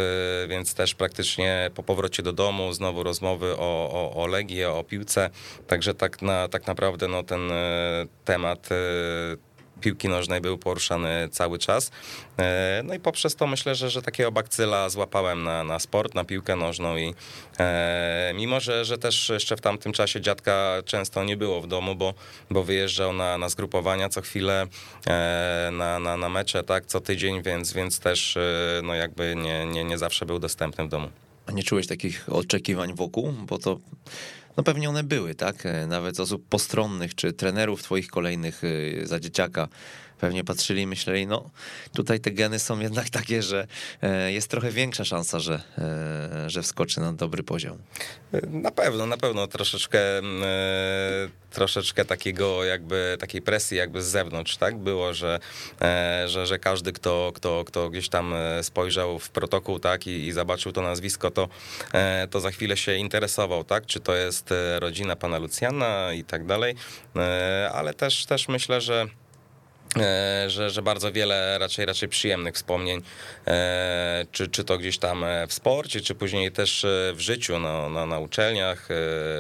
[0.47, 5.29] więc też praktycznie po powrocie do domu znowu rozmowy o, o, o Legii, o piłce,
[5.67, 7.41] także tak, na, tak naprawdę no, ten
[8.25, 8.69] temat
[9.81, 11.91] piłki nożnej był poruszany cały czas.
[12.39, 16.23] E, No i poprzez to myślę, że, że takiego bakcyla złapałem na, na sport, na
[16.23, 17.13] piłkę nożną i
[17.59, 21.95] e, mimo, że, że też jeszcze w tamtym czasie dziadka często nie było w domu,
[21.95, 22.13] bo,
[22.49, 24.67] bo wyjeżdżał na, na zgrupowania co chwilę,
[25.07, 28.41] e, na, na, na mecze, tak, co tydzień, więc, więc też e,
[28.83, 31.09] no jakby nie, nie, nie zawsze był dostępny w domu.
[31.45, 33.31] A nie czułeś takich oczekiwań wokół?
[33.31, 33.79] Bo to
[34.57, 35.65] no pewnie one były, tak?
[35.65, 39.67] E, Nawet osób postronnych czy trenerów twoich kolejnych y, za dzieciaka
[40.19, 41.49] pewnie patrzyli i myśleli, no
[41.93, 43.67] tutaj te geny są jednak takie, że
[44.01, 47.77] e, jest trochę większa szansa, że, e, że wskoczy na dobry poziom.
[48.51, 50.47] Na pewno, na pewno troszeczkę, mm, e,
[51.51, 54.77] troszeczkę takiego jakby, takiej presji jakby z zewnątrz, tak?
[54.77, 55.39] Było, że,
[56.25, 60.07] że, że każdy, kto, kto, kto gdzieś tam spojrzał w protokół, tak?
[60.07, 61.49] I, i zobaczył to nazwisko, to,
[62.29, 63.85] to za chwilę się interesował, tak?
[63.85, 66.75] Czy to jest rodzina pana Lucjana i tak dalej,
[67.73, 69.07] ale też, też myślę, że
[70.47, 73.01] że, że bardzo wiele raczej raczej przyjemnych wspomnień,
[73.47, 77.59] e, czy, czy to gdzieś tam e, w sporcie, czy później też e, w życiu,
[77.59, 78.93] no, na, na uczelniach, e,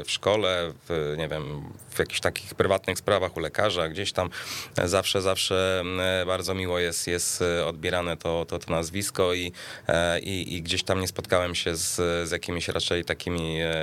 [0.03, 4.29] w szkole, w, nie wiem, w jakichś takich prywatnych sprawach u lekarza, gdzieś tam
[4.77, 9.51] e, zawsze, zawsze e, bardzo miło jest, jest e, odbierane to, to, to nazwisko i,
[9.87, 11.95] e, i, i gdzieś tam nie spotkałem się z,
[12.29, 13.73] z jakimiś raczej takimi e,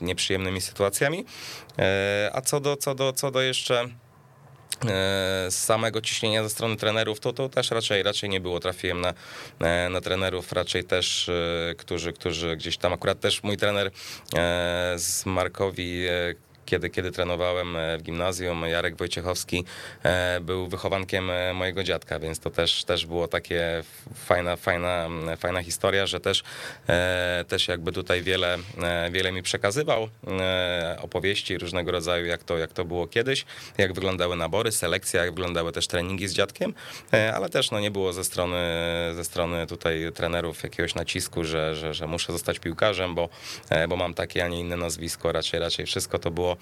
[0.00, 1.24] nieprzyjemnymi sytuacjami.
[1.78, 3.88] E, A co do, co do, co do jeszcze e,
[5.50, 8.60] z samego ciśnienia ze strony trenerów, to, to też raczej, raczej nie było.
[8.60, 9.14] Trafiłem na,
[9.60, 13.90] e, na trenerów raczej też, e, którzy, którzy gdzieś tam, akurat też mój trener e,
[14.96, 19.64] z Markowi, e, kiedy, kiedy trenowałem e, w gimnazjum, Jarek Wojciechowski
[20.02, 23.82] e, był wychowankiem e, mojego dziadka, więc to też, też było takie
[24.14, 26.42] fajna, fajna, fajna historia, że też,
[27.48, 28.58] też jakby tutaj wiele,
[29.10, 30.08] wiele mi przekazywał
[31.02, 33.44] opowieści różnego rodzaju, jak to, jak to było kiedyś,
[33.78, 36.74] jak wyglądały nabory, selekcja, jak wyglądały też treningi z dziadkiem,
[37.34, 38.56] ale też no, nie było ze strony,
[39.14, 43.28] ze strony tutaj trenerów jakiegoś nacisku, że, że, że muszę zostać piłkarzem, bo,
[43.88, 46.56] bo mam takie, a nie inne nazwisko, raczej, raczej wszystko to było e,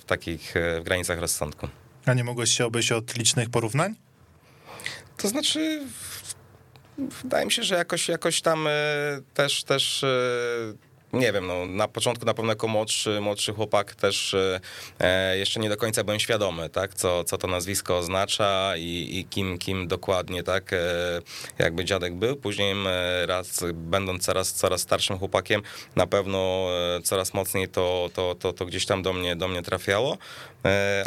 [0.00, 1.68] w takich e, w granicach rozsądku.
[2.06, 3.94] A nie mogłeś się obejść od licznych porównań?
[5.16, 5.82] To znaczy,
[6.98, 8.70] wydaje mi się, że jakoś, jakoś tam e,
[9.34, 10.04] też, też
[11.12, 14.60] nie wiem, no, na początku na pewno jako młodszy, młodszy chłopak też e,
[15.00, 19.24] e, jeszcze nie do końca byłem świadomy, tak, co, co to nazwisko oznacza i, i
[19.24, 20.76] kim, kim dokładnie, tak, e,
[21.58, 22.36] jakby dziadek był.
[22.36, 25.62] Później e, raz, będąc coraz, coraz starszym chłopakiem,
[25.96, 29.62] na pewno e, coraz mocniej to, to, to, to gdzieś tam do mnie, do mnie
[29.62, 30.18] trafiało,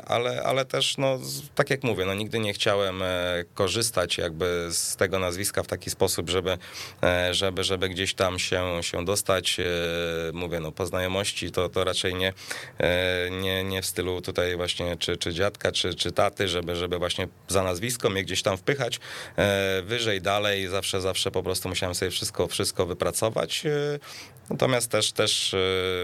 [0.08, 1.20] ale, ale też, no,
[1.56, 5.90] tak jak mówię, no, nigdy nie chciałem e, korzystać jakby z tego nazwiska w taki
[5.90, 6.58] sposób, żeby,
[7.04, 9.60] e, żeby, żeby gdzieś tam się, się dostać.
[9.60, 9.64] E,
[10.34, 12.34] Mówię, no, po znajomości to, to raczej nie,
[12.78, 16.98] e, nie, nie w stylu tutaj właśnie czy, czy dziadka, czy, czy taty, żeby, żeby
[17.00, 19.00] właśnie za nazwisko mnie gdzieś tam wpychać
[19.38, 20.68] e, wyżej, dalej.
[20.68, 23.66] Zawsze, zawsze po prostu musiałem sobie wszystko, wszystko wypracować.
[23.66, 24.00] E,
[24.50, 25.58] Natomiast też, też e,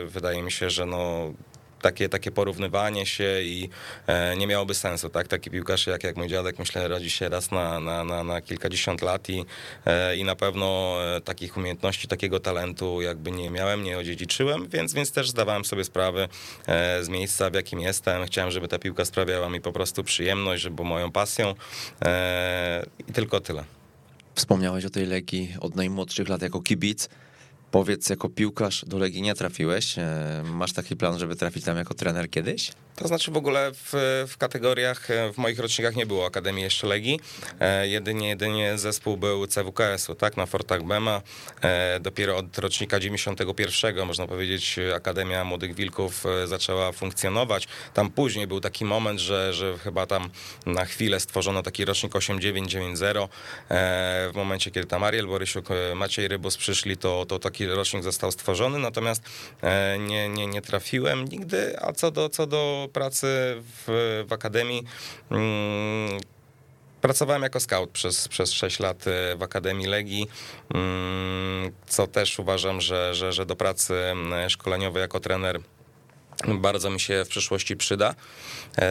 [0.06, 1.34] wydaje mi się, że no,
[1.82, 3.70] takie, takie porównywanie się i
[4.08, 5.28] e, nie miałoby sensu, tak?
[5.28, 9.02] Taki piłkarz jak, jak mój dziadek, myślę, rodzi się raz na, na, na, na kilkadziesiąt
[9.02, 9.46] lat i,
[9.86, 14.94] e, i na pewno e, takich umiejętności, takiego talentu jakby nie miałem, nie odziedziczyłem, więc,
[14.94, 16.28] więc też zdawałem sobie sprawę
[16.68, 18.26] e, z miejsca, w jakim jestem.
[18.26, 21.56] Chciałem, żeby ta piłka sprawiała mi po prostu przyjemność, żeby była moją pasją
[23.08, 23.64] i tylko tyle.
[24.36, 27.10] Wspomniałeś o tej Legii od najmłodszych lat jako kibic.
[27.72, 29.98] Powiedz, jako piłkarz do Legii nie trafiłeś.
[29.98, 32.72] E, Masz taki plan, żeby trafić tam jako trener kiedyś?
[32.96, 36.88] To znaczy w ogóle w, w kategoriach, e, w moich rocznikach nie było Akademii jeszcze
[36.88, 37.20] Legii.
[37.60, 41.22] E, jedynie, jedynie zespół był CWKS-u, tak, na Fortach Bema.
[42.02, 47.68] Dopiero od rocznika 91, można powiedzieć, Akademia Młodych Wilków zaczęła funkcjonować.
[47.94, 50.30] Tam później był taki moment, że, że chyba tam
[50.66, 53.32] na chwilę stworzono taki rocznik 8990.
[53.70, 58.32] E, w momencie, kiedy tam Ariel Borysiuk, Maciej Rybus przyszli, to, to taki rocznik został
[58.32, 59.24] stworzony, natomiast
[59.62, 61.82] e, nie, nie, nie trafiłem nigdy.
[61.82, 63.28] A co do, co do pracy
[63.88, 64.84] w, w Akademii,
[65.32, 66.20] mm,
[67.02, 70.28] Pracowałem jako scout przez, przez 6 lat e, w Akademii Legii,
[70.74, 75.60] mm, co też uważam, że, że, że do pracy mm, szkoleniowej jako trener
[76.48, 78.16] bardzo mi się w przyszłości przyda.
[78.78, 78.90] E,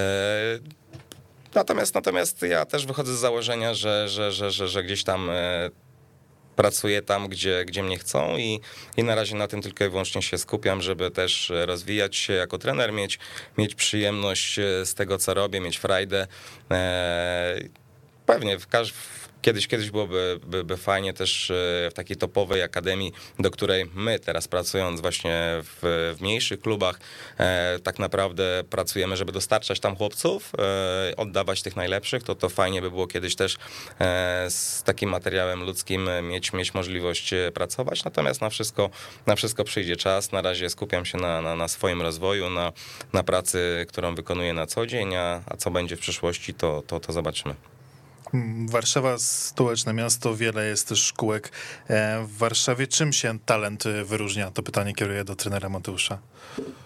[1.54, 5.70] Natomiast, natomiast ja też wychodzę z założenia, że, że, że, że, że gdzieś tam e,
[6.58, 8.60] pracuję tam, gdzie, gdzie mnie chcą i,
[8.96, 12.58] i na razie na tym tylko i wyłącznie się skupiam, żeby też rozwijać się jako
[12.58, 13.18] trener, mieć,
[13.58, 16.26] mieć przyjemność e, z tego, co robię, mieć frajdę.
[16.70, 17.56] E,
[18.28, 18.92] Pewnie w każ-
[19.42, 21.54] Kiedyś, kiedyś byłoby by, by fajnie też e,
[21.90, 25.78] w takiej topowej akademii, do której my teraz pracując właśnie w,
[26.18, 27.00] w mniejszych klubach,
[27.38, 32.82] e, tak naprawdę pracujemy, żeby dostarczać tam chłopców, e, oddawać tych najlepszych, to to fajnie
[32.82, 33.56] by było kiedyś też
[34.00, 38.90] e, z takim materiałem ludzkim mieć, mieć możliwość e, pracować, natomiast na wszystko,
[39.26, 42.72] na wszystko przyjdzie czas, na razie skupiam się na, na, na swoim rozwoju, na,
[43.12, 47.00] na pracy, którą wykonuję na co dzień, a, a co będzie w przyszłości, to, to,
[47.00, 47.77] to zobaczymy.
[48.66, 51.52] Warszawa stołeczne miasto, wiele jest też szkółek
[51.88, 52.86] e, w Warszawie.
[52.86, 54.50] Czym się talent e, wyróżnia?
[54.50, 56.18] To pytanie kieruję do trenera Mateusza.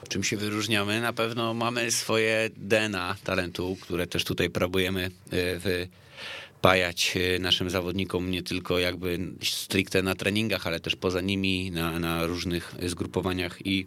[0.09, 1.00] Czym się wyróżniamy?
[1.00, 8.31] Na pewno mamy swoje DNA talentu, które też tutaj próbujemy y, wypajać y, naszym zawodnikom
[8.31, 13.87] nie tylko jakby stricte na treningach, ale też poza nimi, na, na różnych zgrupowaniach i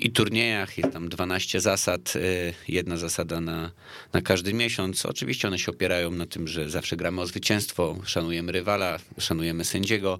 [0.00, 0.78] i turniejach.
[0.78, 3.70] Jest tam 12 zasad, y, jedna zasada na,
[4.12, 5.06] na każdy miesiąc.
[5.06, 10.18] Oczywiście one się opierają na tym, że zawsze gramy o zwycięstwo, szanujemy rywala, szanujemy sędziego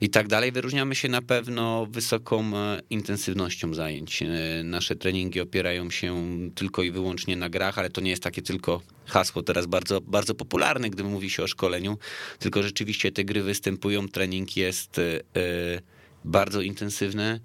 [0.00, 0.52] i tak dalej.
[0.52, 4.22] Wyróżniamy się na pewno wysoką e, intensywnością zajęć.
[4.22, 4.26] E,
[4.64, 8.80] nasze treningi opierają się tylko i wyłącznie na grach, ale to nie jest takie tylko
[9.06, 11.98] hasło teraz bardzo, bardzo popularne, gdy mówi się o szkoleniu,
[12.38, 15.20] tylko rzeczywiście te gry występują, trening jest e,
[16.24, 17.40] bardzo intensywny.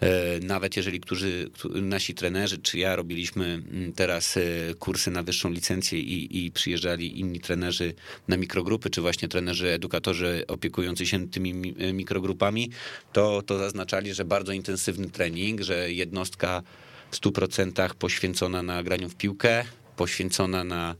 [0.00, 4.40] E, nawet jeżeli którzy, nasi trenerzy, czy ja robiliśmy mm, teraz e,
[4.78, 7.94] kursy na wyższą licencję i, i przyjeżdżali inni trenerzy
[8.28, 12.70] na mikrogrupy, czy właśnie trenerzy, edukatorzy opiekujący się tymi e, mikrogrupami,
[13.12, 16.62] to, to zaznaczali, że bardzo intensywny trening, że jednostka
[17.10, 19.64] w 100% poświęcona na graniu w piłkę,
[19.96, 20.94] poświęcona na,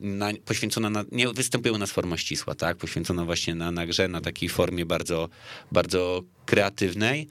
[0.00, 4.08] na, poświęcona na, nie występuje u nas forma ścisła, tak, poświęcona właśnie na, na grze,
[4.08, 5.28] na takiej formie bardzo,
[5.72, 7.28] bardzo kreatywnej,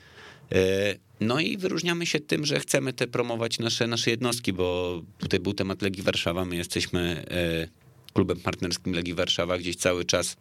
[1.20, 5.54] no i wyróżniamy się tym, że chcemy te promować nasze, nasze jednostki, bo tutaj był
[5.54, 6.46] temat Legii Warszawa.
[6.46, 7.68] My jesteśmy e,
[8.14, 10.38] klubem partnerskim Legii Warszawa, gdzieś cały czas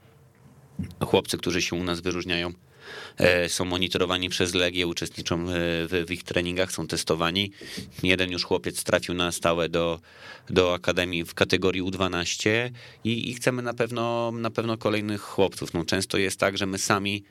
[1.04, 2.52] chłopcy, którzy się u nas wyróżniają,
[3.18, 7.50] e, są monitorowani przez Legię, uczestniczą w, w, ich treningach, są testowani.
[8.02, 10.00] Jeden już chłopiec trafił na stałe do,
[10.50, 12.70] do Akademii w kategorii U12
[13.04, 15.74] i, i chcemy na pewno, na pewno kolejnych chłopców.
[15.74, 17.24] No, często jest tak, że my sami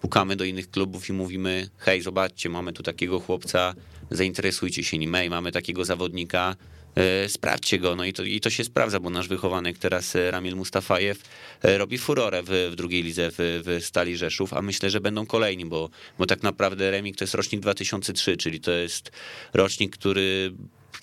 [0.00, 3.74] pukamy do innych klubów i mówimy: hej, zobaczcie, mamy tu takiego chłopca,
[4.10, 6.56] zainteresujcie się nim, hej, mamy takiego zawodnika,
[6.94, 7.96] e, sprawdźcie go.
[7.96, 11.22] No i to, i to się sprawdza, bo nasz wychowanek teraz, e, Ramil Mustafajew,
[11.62, 15.26] e, robi furorę w, w drugiej lidze w, w Stali Rzeszów, a myślę, że będą
[15.26, 19.10] kolejni, bo, bo tak naprawdę Remik to jest rocznik 2003, czyli to jest
[19.54, 20.52] rocznik, który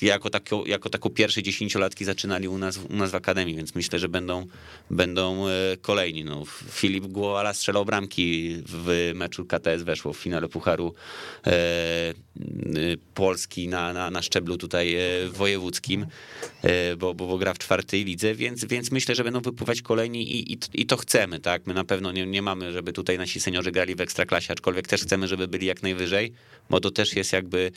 [0.04, 4.00] jako, tako, jako taką pierwsze dziesięciolatki zaczynali u nas, u nas w Akademii, więc myślę,
[4.00, 4.48] że będą,
[4.92, 6.24] będą e, kolejni.
[6.24, 10.94] No, Filip Głowala strzelał bramki w meczu KTS, weszło w finale Pucharu
[11.48, 12.14] e, e,
[13.14, 14.96] Polski na, na, na szczeblu tutaj
[15.32, 16.06] wojewódzkim,
[16.98, 20.54] bo, bo, bo gra w czwartej lidze, więc, więc myślę, że będą wypływać kolejni i,
[20.54, 21.68] i, i to chcemy, tak?
[21.68, 25.02] My na pewno nie, nie mamy, żeby tutaj nasi seniorzy grali w ekstraklasie, aczkolwiek też
[25.02, 26.34] chcemy, żeby byli jak najwyżej,
[26.70, 27.72] bo to też jest jakby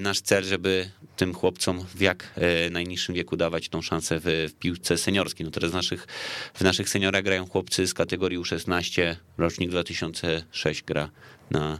[0.00, 4.54] nasz cel, żeby tym chłopcom w jak e, najniższym wieku dawać tą szansę w, w
[4.54, 5.44] piłce seniorskiej.
[5.44, 6.06] No teraz w naszych,
[6.54, 11.10] w naszych seniorach grają chłopcy z kategorii U16, rocznik 2006 gra
[11.50, 11.78] na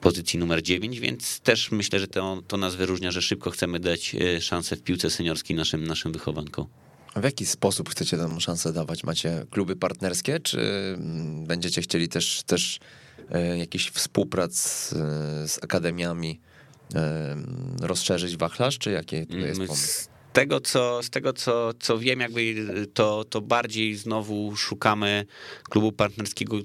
[0.00, 4.14] pozycji numer 9, więc też myślę, że to, to nas wyróżnia, że szybko chcemy dać
[4.14, 6.66] e, szansę w piłce seniorskiej naszym, naszym wychowankom.
[7.16, 9.04] W jaki sposób chcecie tę szansę dawać?
[9.04, 10.60] Macie kluby partnerskie, czy
[10.98, 12.80] mm, będziecie chcieli też, też
[13.58, 14.54] jakiś współprac
[15.46, 16.40] z akademiami
[17.80, 19.86] rozszerzyć wachlarz, czy jakie to jest pomysł?
[19.86, 22.54] Z tego, co, z tego co, co wiem, jakby
[22.94, 25.26] to, to bardziej znowu szukamy
[25.70, 26.56] klubu partnerskiego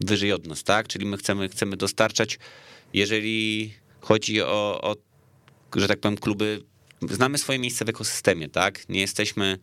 [0.00, 0.88] wyżej od nas, tak?
[0.88, 2.38] Czyli my chcemy, chcemy dostarczać,
[2.92, 4.96] jeżeli chodzi o, o,
[5.76, 6.62] że tak powiem, kluby,
[7.10, 8.88] znamy swoje miejsce w ekosystemie, tak?
[8.88, 9.58] Nie jesteśmy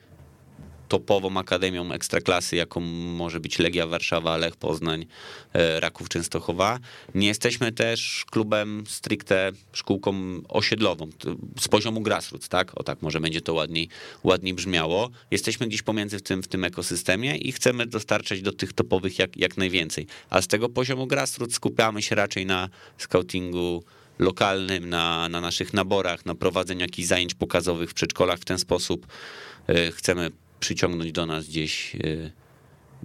[0.90, 5.06] topową akademią ekstraklasy, jaką może być Legia Warszawa, Lech Poznań,
[5.54, 6.80] e, Raków Częstochowa.
[7.16, 10.14] Nie jesteśmy też klubem stricte szkółką
[10.50, 11.10] osiedlową,
[11.60, 12.78] z poziomu grassroots, tak?
[12.80, 13.90] O tak, może będzie to ładniej,
[14.24, 15.10] ładniej brzmiało.
[15.32, 19.38] Jesteśmy gdzieś pomiędzy w tym, w tym ekosystemie i chcemy dostarczać do tych topowych jak,
[19.38, 20.08] jak najwięcej.
[20.30, 23.84] A z tego poziomu grassroots skupiamy się raczej na scoutingu
[24.20, 29.08] lokalnym, na, na naszych naborach, na prowadzeniu jakichś zajęć pokazowych w przedszkolach w ten sposób.
[29.68, 32.00] E, chcemy przyciągnąć do nas gdzieś e,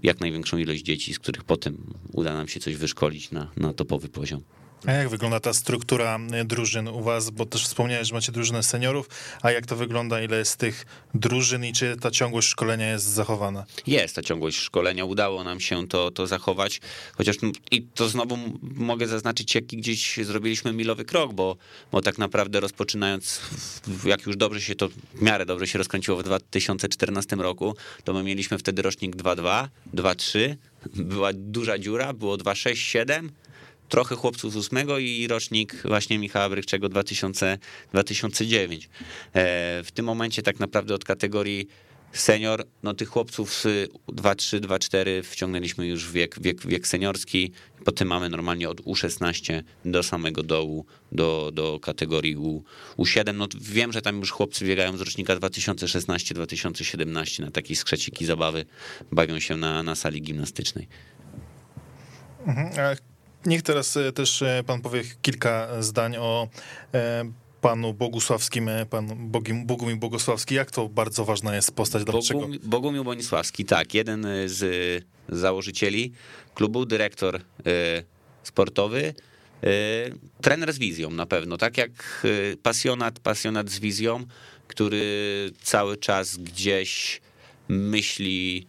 [0.03, 4.09] jak największą ilość dzieci, z których potem uda nam się coś wyszkolić na, na topowy
[4.09, 4.43] poziom.
[4.87, 7.31] A jak wygląda ta struktura e, drużyn u was?
[7.31, 9.09] Bo też wspomniałeś, że macie drużynę seniorów,
[9.43, 13.65] a jak to wygląda, ile jest tych drużyn i czy ta ciągłość szkolenia jest zachowana?
[13.87, 16.81] Jest ta ciągłość szkolenia, udało nam się to, to zachować,
[17.17, 17.37] chociaż
[17.71, 21.57] i to znowu mogę zaznaczyć, jaki gdzieś zrobiliśmy milowy krok, bo,
[21.93, 23.41] bo tak naprawdę rozpoczynając,
[24.05, 28.23] jak już dobrze się to, w miarę dobrze się rozkręciło w 2014 roku, to my
[28.23, 30.57] mieliśmy wtedy rocznik 2-2, 2-3,
[30.95, 33.29] była duża dziura, było 2-6-7,
[33.89, 37.59] trochę chłopców z ósmego i rocznik właśnie Michała Brykczego 2000,
[37.93, 38.85] 2009.
[38.85, 38.89] E,
[39.83, 41.69] w tym momencie tak naprawdę od kategorii
[42.15, 47.53] Senior, no tych chłopców z 2-3, 2-4 wciągnęliśmy już w wiek, wiek, wiek seniorski.
[47.85, 52.63] Potem mamy normalnie od U16 do samego dołu, do, do kategorii U,
[52.99, 53.35] U7.
[53.35, 58.65] No wiem, że tam już chłopcy biegają z rocznika 2016-2017 na takie skrzeciki zabawy,
[59.13, 60.89] bawią się na, na sali gimnastycznej.
[62.47, 62.97] Mhm.
[63.47, 66.49] Niech teraz e, też e, pan powie kilka zdań o
[66.95, 67.25] e,
[67.61, 70.55] panu Bogusławskim, pan Bogim, Bogumił Bogusławski.
[70.55, 72.05] Jak to bardzo ważna jest postać?
[72.05, 72.41] Dlaczego?
[72.41, 76.13] Bogum, Bogumił Bonisławski, tak, jeden z założycieli
[76.55, 77.41] klubu, dyrektor
[78.43, 79.15] sportowy,
[80.41, 82.27] trener z wizją na pewno, tak jak
[82.63, 84.27] pasjonat, pasjonat z wizją,
[84.69, 87.21] który cały czas gdzieś
[87.69, 88.67] myśli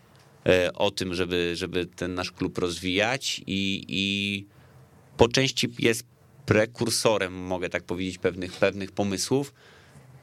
[0.73, 4.45] o tym, żeby, żeby ten nasz klub rozwijać i, i
[5.17, 6.03] po części jest
[6.45, 9.53] prekursorem, mogę tak powiedzieć, pewnych, pewnych pomysłów,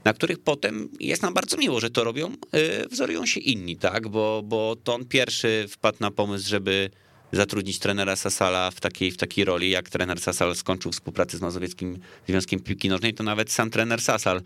[0.05, 4.09] na których potem jest nam bardzo miło, że to robią, yy, wzorują się inni, tak,
[4.09, 6.91] bo, bo to on pierwszy wpadł na pomysł, żeby
[7.33, 11.99] zatrudnić trenera Sasala w takiej, w takiej roli, jak trener Sasal skończył współpracę z Mazowieckim
[12.29, 14.43] Związkiem Piłki Nożnej, to nawet sam trener Sasal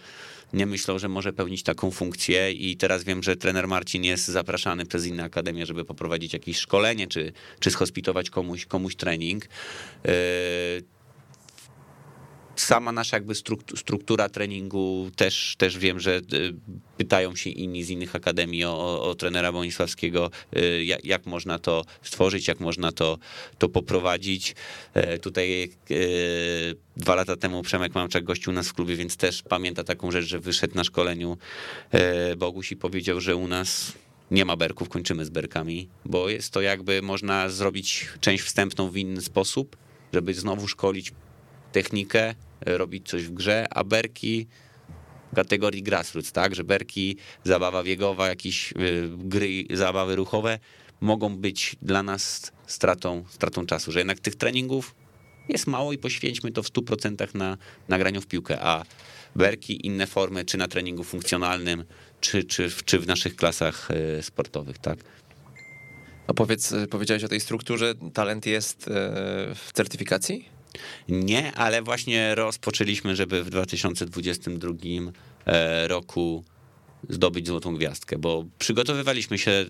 [0.53, 4.87] nie myślał, że może pełnić taką funkcję i teraz wiem, że trener Marcin jest zapraszany
[4.87, 9.45] przez inne akademie, żeby poprowadzić jakieś szkolenie, czy, czy schospitować komuś, komuś trening.
[10.05, 10.12] Yy,
[12.57, 13.35] sama nasza jakby
[13.77, 16.55] struktura treningu też, też wiem, że y,
[16.97, 21.85] pytają się inni z innych akademii o, o, trenera Bonisławskiego, y, jak, jak, można to
[22.03, 23.19] stworzyć, jak można to,
[23.59, 24.55] to poprowadzić.
[24.95, 29.85] E, tutaj y, dwa lata temu Przemek Mamczak gościł nas w klubie, więc też pamięta
[29.85, 31.39] taką rzecz, że wyszedł na szkoleniu
[31.91, 33.93] e, Boguś i powiedział, że u nas
[34.31, 38.97] nie ma berków, kończymy z berkami, bo jest to jakby można zrobić część wstępną w
[38.97, 39.77] inny sposób,
[40.13, 41.13] żeby znowu szkolić
[41.77, 42.35] technikę,
[42.66, 44.47] robić coś w grze, a berki
[45.35, 50.59] kategorii grassroots, tak, że berki, zabawa biegowa, jakieś y, gry, zabawy ruchowe
[51.01, 54.95] mogą być dla nas stratą, stratą czasu, że jednak tych treningów
[55.49, 57.57] jest mało i poświęćmy to w 100% na,
[57.89, 58.85] na graniu w piłkę, a
[59.35, 61.85] berki, inne formy, czy na treningu funkcjonalnym,
[62.20, 64.99] czy, czy, czy w naszych klasach y, sportowych, tak.
[66.27, 68.87] A powiedz, powiedziałeś o tej strukturze, talent jest
[69.55, 70.56] w certyfikacji?
[71.09, 74.72] Nie, ale właśnie rozpoczęliśmy, żeby w 2022
[75.47, 76.45] e, roku
[77.09, 79.64] zdobyć złotą gwiazdkę, bo przygotowywaliśmy się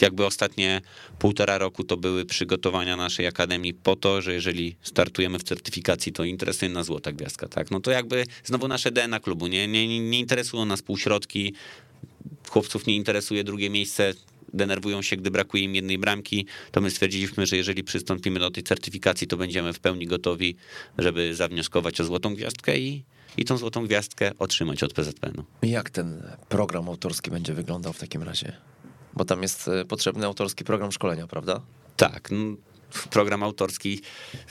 [0.00, 0.80] jakby ostatnie
[1.18, 6.24] półtora roku to były przygotowania naszej akademii po to, że jeżeli startujemy w certyfikacji, to
[6.24, 7.70] interesuje nas złota gwiazdka, tak?
[7.70, 11.54] No to jakby znowu nasze DNA klubu, nie, nie, nie interesują nas półśrodki,
[12.48, 14.14] chłopców nie interesuje drugie miejsce,
[14.56, 18.62] denerwują się, gdy brakuje im jednej bramki, to my stwierdziliśmy, że jeżeli przystąpimy do tej
[18.62, 20.56] certyfikacji, to będziemy w pełni gotowi,
[20.98, 23.04] żeby zawnioskować o złotą gwiazdkę i,
[23.36, 25.44] i tą złotą gwiazdkę otrzymać od PZPN-u.
[25.62, 28.52] Jak ten program autorski będzie wyglądał w takim razie?
[29.14, 31.60] Bo tam jest e, potrzebny autorski program szkolenia, prawda?
[31.96, 32.30] Tak.
[33.10, 34.00] Program autorski,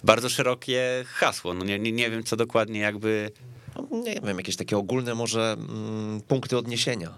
[0.03, 1.53] bardzo szerokie hasło.
[1.53, 3.31] No nie, nie, nie wiem, co dokładnie jakby.
[3.75, 7.13] No, nie wiem, jakieś takie ogólne może mm, punkty odniesienia.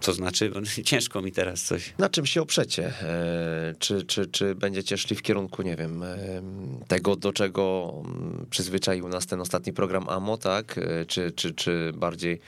[0.00, 0.52] Co znaczy,
[0.84, 1.94] ciężko mi teraz coś.
[1.98, 2.86] Na czym się oprzecie?
[3.02, 6.16] E, czy, czy, czy będziecie szli w kierunku, nie wiem, e,
[6.88, 10.78] tego, do czego mm, przyzwyczaił nas ten ostatni program AMO, tak?
[10.78, 12.40] E, czy, czy, czy bardziej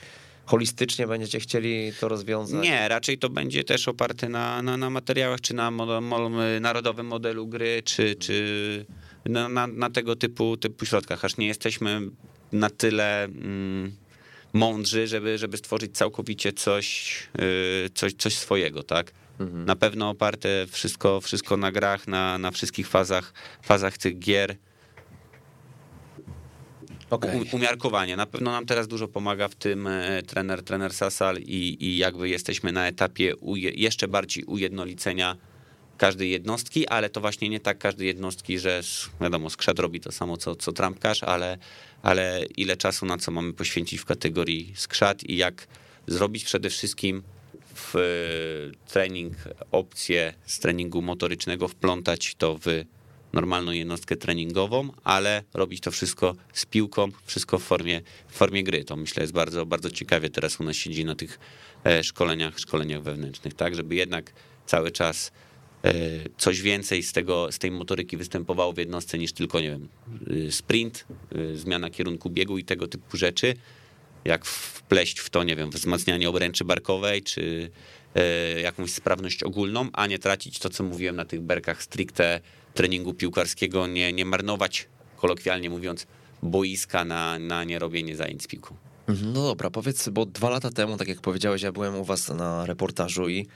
[0.45, 2.63] holistycznie będziecie chcieli to rozwiązać?
[2.63, 6.03] Nie, raczej to będzie też oparte na, na, na materiałach, czy na model,
[6.61, 8.85] narodowym modelu gry, czy, czy
[9.25, 12.01] na, na, na, tego typu, typu środkach, aż nie jesteśmy
[12.51, 13.23] na tyle...
[13.23, 14.00] Mm,
[14.53, 17.17] mądrzy, żeby, żeby stworzyć całkowicie coś,
[17.85, 19.11] y, coś, coś swojego, tak?
[19.39, 19.65] Mhm.
[19.65, 24.55] Na pewno oparte wszystko, wszystko na grach, na, na wszystkich fazach, fazach tych gier.
[27.09, 27.41] Okay.
[27.51, 28.15] umiarkowanie.
[28.15, 32.29] Na pewno nam teraz dużo pomaga w tym e, trener, trener Sasal i, i jakby
[32.29, 35.37] jesteśmy na etapie uje, jeszcze bardziej ujednolicenia
[36.01, 38.81] każdej jednostki, ale to właśnie nie tak każdej jednostki, że
[39.21, 41.57] wiadomo, skrzat robi to samo co, co trampkarz, ale,
[42.01, 45.67] ale ile czasu na co mamy poświęcić w kategorii skrzat i jak
[46.07, 47.23] zrobić przede wszystkim
[47.75, 47.93] w
[48.87, 49.33] trening
[49.71, 52.65] opcję z treningu motorycznego, wplątać to w
[53.33, 58.85] normalną jednostkę treningową, ale robić to wszystko z piłką, wszystko w formie, w formie gry.
[58.85, 61.39] To myślę jest bardzo, bardzo ciekawie teraz u nas siedzi na tych
[61.85, 64.33] e, szkoleniach, szkoleniach wewnętrznych, tak, żeby jednak
[64.65, 65.50] cały czas E,
[66.37, 69.87] coś więcej z, tego, z tej motoryki występowało w jednostce niż tylko, nie wiem,
[70.31, 71.05] y, sprint,
[71.35, 73.53] y, zmiana kierunku biegu i tego typu rzeczy,
[74.25, 77.69] jak wpleść w to, nie wiem, wzmacnianie obręczy barkowej, czy
[78.15, 82.39] e, jakąś sprawność ogólną, a nie tracić to, co mówiłem na tych berkach stricte
[82.73, 86.07] treningu piłkarskiego, nie, nie marnować, kolokwialnie mówiąc,
[86.43, 88.75] boiska na, na nierobienie zajęć z piłką.
[89.07, 92.29] Mhm, No dobra, powiedz, bo dwa lata temu, tak jak powiedziałeś, ja byłem u was
[92.29, 93.47] na reportażu i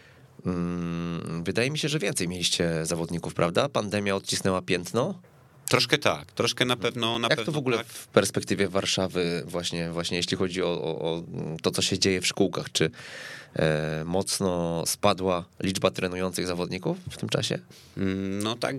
[1.44, 3.70] wydaje mi się, że więcej mieliście zawodników, prawda?
[3.70, 5.22] Pandemia odcisnęła piętno.
[5.70, 7.20] Troszkę tak, troszkę na pewno.
[7.20, 7.88] Na jak pewno to w ogóle tak.
[7.88, 11.24] w perspektywie Warszawy, właśnie, właśnie jeśli chodzi o, o, o
[11.62, 12.92] to, co się dzieje w szkółkach, czy
[13.56, 17.60] e, mocno spadła liczba trenujących zawodników w tym czasie?
[17.98, 18.76] Mm, No tak,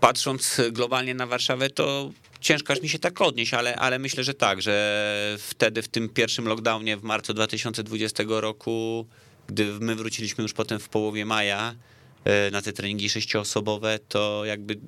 [0.00, 4.34] patrząc globalnie na Warszawę, to ciężko aż mi się tak odnieść, ale, ale myślę, że
[4.34, 9.06] tak, że wtedy w tym pierwszym lockdownie w marcu 2020 roku,
[9.50, 11.74] gdy my wróciliśmy już potem w połowie maja
[12.24, 14.78] e, na te treningi sześcioosobowe, to jakby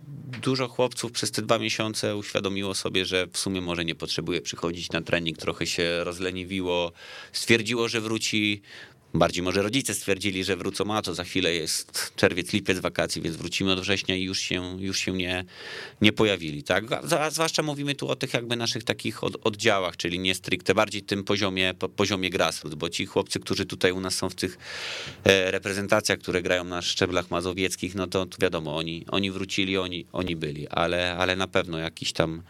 [0.42, 4.90] dużo chłopców przez te dwa miesiące uświadomiło sobie, że w sumie może nie potrzebuje przychodzić
[4.90, 6.92] na trening, trochę się rozleniwiło,
[7.32, 8.62] stwierdziło, że wróci
[9.14, 13.36] Bardziej może rodzice stwierdzili, że wrócą, a to za chwilę jest czerwiec, lipiec wakacji, więc
[13.36, 15.44] wrócimy od września i już się, już się nie,
[16.00, 16.62] nie pojawili.
[16.62, 16.84] Tak?
[16.92, 21.02] A zwłaszcza mówimy tu o tych jakby naszych takich od, oddziałach, czyli nie stricte, bardziej
[21.02, 24.58] tym poziomie, po, poziomie grassroots, bo ci chłopcy, którzy tutaj u nas są w tych
[25.24, 30.06] e, reprezentacjach, które grają na szczeblach mazowieckich, no to, to wiadomo, oni, oni wrócili, oni,
[30.12, 32.42] oni byli, ale, ale na pewno jakiś tam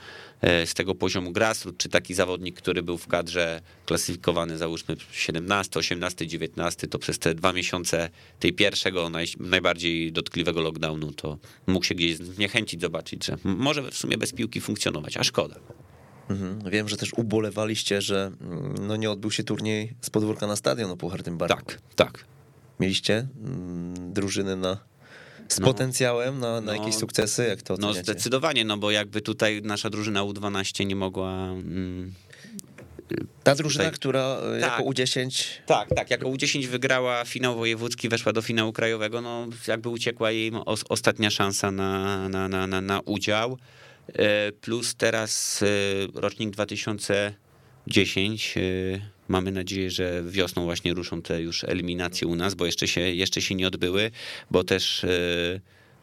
[0.42, 6.26] z tego poziomu grassroots, czy taki zawodnik, który był w kadrze klasyfikowany załóżmy 17, 18,
[6.26, 11.94] 19, to przez te dwa miesiące tej pierwszego, naj, najbardziej dotkliwego lockdownu, to mógł się
[11.94, 15.56] gdzieś zniechęcić, zobaczyć, że może w sumie bez piłki funkcjonować, a szkoda.
[16.30, 16.70] Mhm.
[16.70, 20.90] Wiem, że też ubolewaliście, że mm, no, nie odbył się turniej z podwórka na stadion
[20.90, 21.56] o Puchar tym barku.
[21.56, 22.24] Tak, tak.
[22.80, 24.78] Mieliście mm, drużyny na,
[25.52, 25.66] z no.
[25.66, 27.98] potencjałem na, na no, jakieś sukcesy, jak to no, oceniacie?
[27.98, 31.32] No zdecydowanie, no bo jakby tutaj nasza drużyna U12 nie mogła...
[31.32, 32.12] Mm,
[33.42, 33.98] ta drużyna, tutaj.
[33.98, 35.44] która e, tak, jako U10.
[35.66, 40.52] Tak, tak, jako U10 wygrała finał wojewódzki, weszła do finału krajowego, no jakby uciekła jej
[40.66, 43.58] os, ostatnia szansa na, na, na, na, na udział.
[44.08, 45.66] E, plus teraz e,
[46.20, 47.34] rocznik 2000
[47.86, 48.54] 10.
[48.56, 53.00] Y, mamy nadzieję, że wiosną właśnie ruszą te już eliminacje u nas, bo jeszcze się,
[53.00, 54.10] jeszcze się nie odbyły,
[54.50, 55.60] bo też y,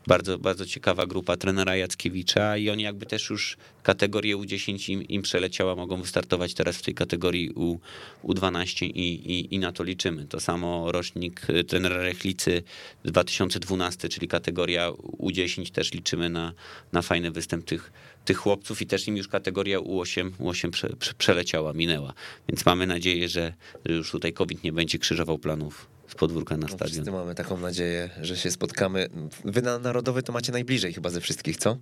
[0.08, 5.22] bardzo, bardzo ciekawa grupa trenera Jackiewicza i oni jakby też już kategorię U10 im, im
[5.22, 7.80] przeleciała, mogą wystartować teraz w tej kategorii U,
[8.24, 10.26] U12 i, i, i na to liczymy.
[10.26, 12.64] To samo rocznik y, trenera Rechlicy
[13.06, 16.54] 2012, czyli kategoria U10 też liczymy na,
[16.92, 17.92] na fajny występ tych,
[18.30, 22.14] tych chłopców i też im już kategoria U8, U8 prze, prze, przeleciała, minęła.
[22.50, 23.54] Więc mamy nadzieję, że
[23.86, 26.92] że już tutaj COVID nie będzie krzyżował planów z podwórka na No, stadion.
[26.94, 29.10] wszyscy mamy taką nadzieję, że się spotkamy.
[29.46, 31.78] Wy na Narodowy to macie najbliżej chyba ze wszystkich, co?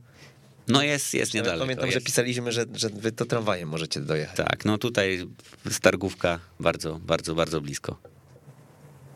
[0.68, 1.64] No jest, jest Ja niedaleko.
[1.64, 2.06] Pamiętam, że jest.
[2.06, 4.38] pisaliśmy, że, że wy to tramwajem możecie dojechać.
[4.38, 5.28] Tak, no tutaj
[5.70, 8.00] Stargówka bardzo, bardzo, bardzo blisko.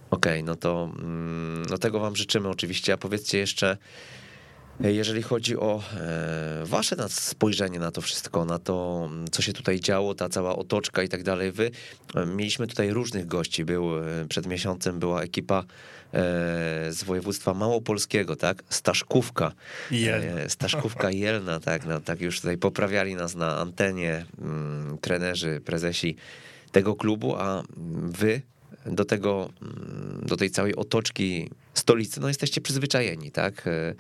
[0.10, 3.78] Okej, no to mm, no tego wam życzymy oczywiście, a powiedzcie jeszcze,
[4.80, 9.80] jeżeli chodzi o e, wasze spojrzenie na to wszystko, na to, mm, co się tutaj
[9.80, 11.72] działo, ta cała otoczka i tak dalej, wy,
[12.16, 15.64] e, mieliśmy tutaj różnych gości, był, e, przed miesiącem była ekipa e,
[16.92, 19.52] z województwa małopolskiego, tak, Staszkówka,
[19.92, 20.42] Jelna.
[20.42, 26.16] E, Staszkówka Jelna, tak, no, tak już tutaj poprawiali nas na antenie mm, trenerzy, prezesi
[26.72, 27.64] tego klubu, a
[28.04, 28.42] wy
[28.86, 33.68] do tego, mm, do tej całej otoczki stolicy, no jesteście przyzwyczajeni, tak?
[33.68, 33.96] E,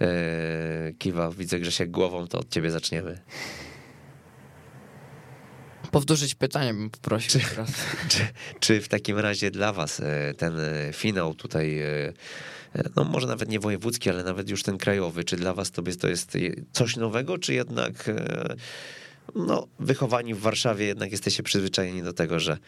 [0.00, 3.20] e, Kiwa, widzę Grzesiek głową, to od ciebie zaczniemy.
[5.90, 7.70] Powtórzyć pytanie bym poprosił teraz.
[8.08, 8.18] Czy,
[8.60, 10.54] czy w takim razie dla was e, ten
[10.92, 11.80] finał tutaj,
[12.96, 16.00] no może nawet nie wojewódzki, ale nawet już ten krajowy, czy dla was to jest,
[16.00, 18.10] to jest je- coś nowego, czy jednak
[19.34, 22.58] no, wychowani w Warszawie jednak jesteście przyzwyczajeni do tego, że,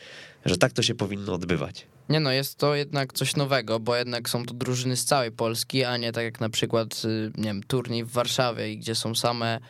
[0.45, 1.87] że tak to się powinno odbywać?
[2.09, 5.85] Nie no, jest to jednak coś nowego, bo jednak są to drużyny z całej Polski,
[5.85, 9.61] a nie tak jak na przykład, y, nie wiem, turniej w Warszawie, gdzie są same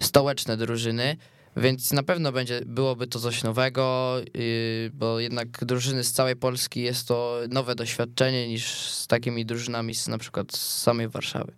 [0.00, 1.16] stołeczne drużyny,
[1.56, 6.82] więc na pewno będzie, byłoby to coś nowego, yy, bo jednak drużyny z całej Polski
[6.82, 11.52] jest to nowe doświadczenie niż z takimi drużynami z na przykład z samej Warszawy.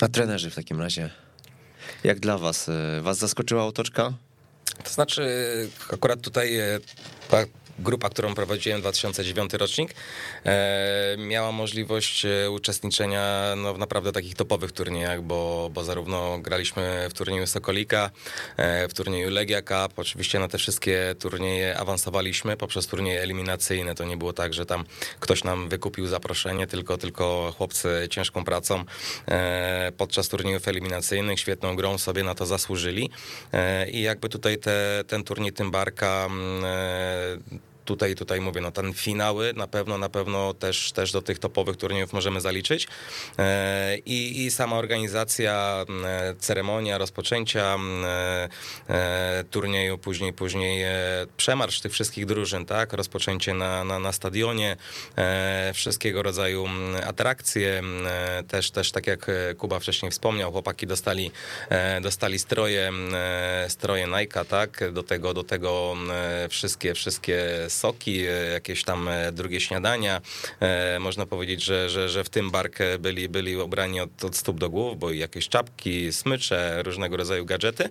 [0.00, 1.10] A trenerzy w takim razie,
[2.04, 2.68] jak dla was?
[2.68, 4.12] e, Was zaskoczyła otoczka?
[4.84, 5.22] To znaczy,
[5.92, 6.78] akurat tutaj e,
[7.82, 9.94] grupa, którą prowadziłem, 2009 rocznik,
[10.44, 17.06] e, miała możliwość e, uczestniczenia no, w naprawdę takich topowych turniejach, bo, bo zarówno graliśmy
[17.10, 18.10] w turnieju Sokolika,
[18.56, 23.94] e, w turnieju Legia Cup, oczywiście na te wszystkie turnieje awansowaliśmy poprzez turnieje eliminacyjne.
[23.94, 24.84] To nie było tak, że tam
[25.20, 28.84] ktoś nam wykupił zaproszenie, tylko, tylko chłopcy ciężką pracą
[29.96, 33.10] podczas turniejów eliminacyjnych, świetną grą sobie na to zasłużyli.
[33.92, 36.64] I jakby tutaj te, ten turniej Tymbarka mm,
[37.84, 41.76] tutaj, tutaj mówię, no ten finały na pewno, na pewno też, też do tych topowych
[41.76, 42.88] turniejów możemy zaliczyć.
[43.38, 47.76] E, I, i sama organizacja, e, ceremonia rozpoczęcia
[48.88, 50.84] e, turnieju, później, później
[51.36, 52.92] przemarsz tych wszystkich drużyn, tak?
[52.92, 54.76] Rozpoczęcie na, na, na stadionie,
[55.74, 56.68] wszystkiego rodzaju
[57.06, 57.82] atrakcje,
[58.48, 61.30] też, też tak jak Kuba wcześniej wspomniał, chłopaki dostali,
[62.02, 62.92] dostali stroje,
[63.68, 64.92] stroje Nike, tak?
[64.92, 65.94] Do tego, do tego
[66.48, 67.44] wszystkie, wszystkie
[67.74, 70.20] soki, jakieś tam drugie śniadania.
[71.00, 74.70] Można powiedzieć, że, że, że w tym bark byli, byli ubrani od, od stóp do
[74.70, 77.88] głów, bo i jakieś czapki, smycze, różnego rodzaju gadżety.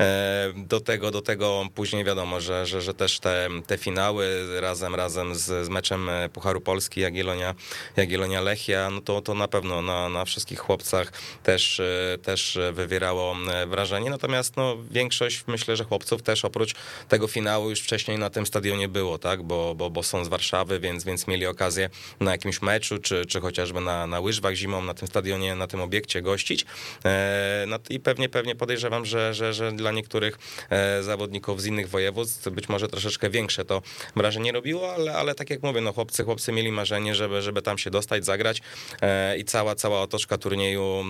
[0.00, 4.26] E, do tego, do tego później wiadomo, że, że, że też te, te finały
[4.60, 7.54] razem, razem z, z meczem Pucharu Polski Jagiellonia,
[7.96, 11.12] Jagiellonia Lechia, no to, to na pewno na, na wszystkich chłopcach
[11.42, 11.82] też,
[12.22, 14.10] też wywierało wrażenie.
[14.10, 16.74] Natomiast no, większość myślę, że chłopców też oprócz
[17.08, 19.42] tego finału już wcześniej na tym stadionie było, tak?
[19.42, 23.40] Bo, bo, bo są z Warszawy, więc, więc mieli okazję na jakimś meczu, czy, czy
[23.40, 26.64] chociażby na, na łyżwach zimą na tym stadionie, na tym obiekcie gościć.
[27.04, 30.38] E, no I pewnie, pewnie podejrzewam, że, że, że dla niektórych
[30.70, 33.82] e, zawodników z innych województw być może troszeczkę większe to
[34.16, 37.78] wrażenie robiło, ale, ale tak jak mówię, no chłopcy, chłopcy mieli marzenie, żeby, żeby tam
[37.78, 38.62] się dostać, zagrać
[39.02, 41.04] e, i cała, cała otoczka turnieju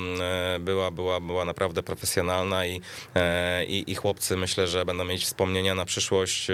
[0.60, 2.80] była, była, była naprawdę profesjonalna i,
[3.68, 6.48] i, i chłopcy myślę, że będą mieć wspomnienia na przyszłość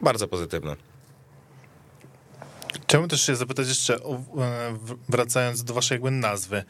[0.00, 0.61] bardzo pozytywne.
[2.92, 3.96] Chciałbym też się zapytać jeszcze,
[5.08, 6.64] wracając do waszej jakby nazwy,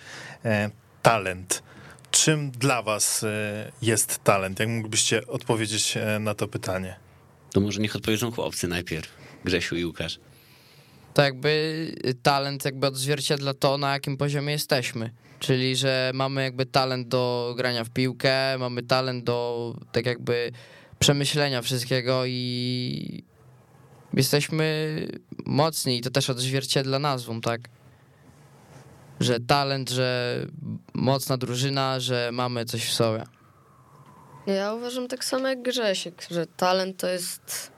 [0.45, 0.71] e,
[1.03, 1.63] talent.
[2.11, 4.61] Czym dla was e, jest talent?
[4.61, 6.97] Jak mógłbyście odpowiedzieć e, na to pytanie?
[7.53, 9.09] To może niech odpowiedzą chłopcy najpierw,
[9.45, 10.19] Grzesiu i Łukasz.
[11.15, 15.11] To jakby talent jakby odzwierciedla to, na jakim poziomie jesteśmy.
[15.39, 20.53] Czyli, że mamy jakby talent do grania w piłkę, mamy talent do tak jakby
[20.99, 23.25] przemyślenia wszystkiego i
[24.15, 24.97] jesteśmy
[25.47, 27.61] mocni i to też odzwierciedla nazwą, tak?
[29.21, 30.39] Że talent, że
[30.95, 33.25] mocna drużyna, że mamy coś w sobie.
[34.47, 37.73] Ja uważam tak samo jak Grzesiek, że talent to jest...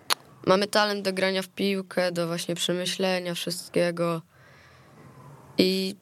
[0.46, 4.22] Mamy talent do grania w piłkę, do właśnie przemyślenia wszystkiego
[5.58, 5.96] i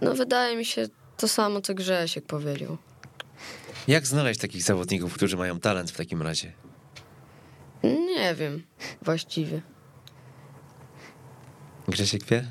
[0.00, 2.78] no wydaje mi się to samo, co Grzesiek powiedział.
[3.88, 6.52] Jak znaleźć takich zawodników, którzy mają talent w takim razie?
[7.82, 8.62] Nie wiem,
[9.02, 9.62] właściwie.
[11.88, 12.46] Grzesiek wie?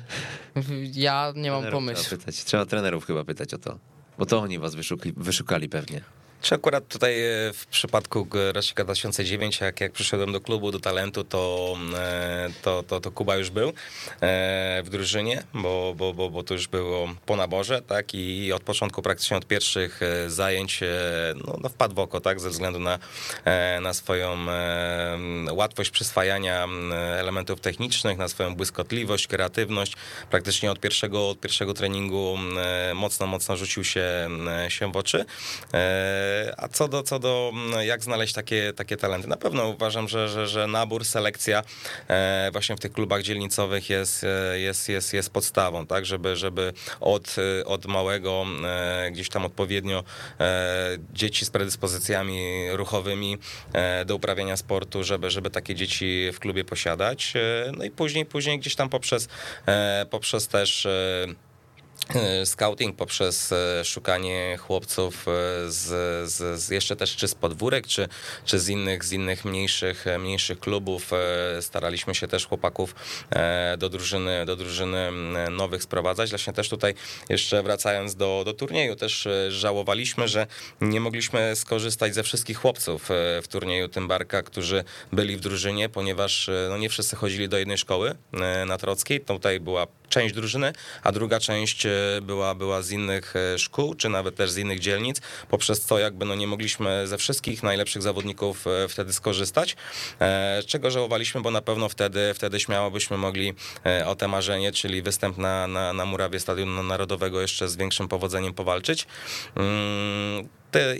[0.92, 2.04] Ja nie mam pomysłu.
[2.04, 2.44] Trzeba, pytać.
[2.44, 3.78] trzeba trenerów chyba pytać o to,
[4.18, 4.74] bo to oni was
[5.16, 6.00] wyszukali pewnie.
[6.42, 11.24] Czy akurat tutaj e, w przypadku rocznika 2009, jak, jak przyszedłem do klubu, do talentu,
[11.24, 13.72] to, e, to, to, to Kuba już był e,
[14.84, 19.02] w drużynie, bo, bo, bo, bo to już było po naborze, tak, i od początku
[19.02, 20.80] praktycznie od pierwszych zajęć
[21.46, 22.98] no, no wpadł w oko, tak, ze względu na,
[23.80, 24.46] na swoją
[25.50, 26.68] łatwość przyswajania
[27.18, 29.92] elementów technicznych, na swoją błyskotliwość, kreatywność.
[30.30, 32.38] Praktycznie od pierwszego, od pierwszego treningu
[32.94, 34.28] mocno, mocno rzucił się,
[34.68, 35.24] się w oczy.
[36.56, 39.28] A co do, co do mm, jak znaleźć takie, takie talenty?
[39.28, 41.62] Na pewno uważam, że, że, że nabór, selekcja
[42.08, 46.72] e, właśnie w tych klubach dzielnicowych jest, e, jest, jest, jest podstawą, tak, żeby, żeby
[47.00, 48.44] od, e, od małego
[49.12, 50.04] gdzieś tam odpowiednio
[51.12, 53.38] dzieci z predyspozycjami ruchowymi
[54.06, 57.34] do uprawiania sportu, żeby, żeby takie dzieci w klubie posiadać.
[57.76, 59.28] No i później, później gdzieś tam poprzez,
[60.10, 60.86] poprzez też
[62.44, 65.32] scouting poprzez e, szukanie chłopców e,
[65.70, 68.08] z, z, z, jeszcze też czy z podwórek, czy,
[68.44, 71.10] czy z innych, z innych mniejszych, mniejszych klubów.
[71.60, 72.94] Staraliśmy się też chłopaków
[73.78, 75.10] do drużyny, do drużyny
[75.50, 76.30] nowych sprowadzać.
[76.30, 76.94] Właśnie też tutaj
[77.28, 80.46] jeszcze wracając do, do turnieju, też żałowaliśmy, że
[80.80, 83.08] nie mogliśmy skorzystać ze wszystkich chłopców
[83.42, 88.14] w turnieju Tymbarka, którzy byli w drużynie, ponieważ no, nie wszyscy chodzili do jednej szkoły
[88.66, 89.20] na Trockiej.
[89.20, 91.86] Tutaj była część drużyny, a druga część
[92.22, 96.24] była, była z innych e, szkół, czy nawet też z innych dzielnic, poprzez co jakby
[96.24, 99.76] no nie mogliśmy ze wszystkich najlepszych zawodników e, wtedy skorzystać,
[100.20, 103.54] e, czego żałowaliśmy, bo na pewno wtedy, wtedy śmiało byśmy mogli
[104.06, 108.54] o te marzenie, czyli występ na, na, na murawie Stadionu Narodowego jeszcze z większym powodzeniem
[108.54, 109.06] powalczyć.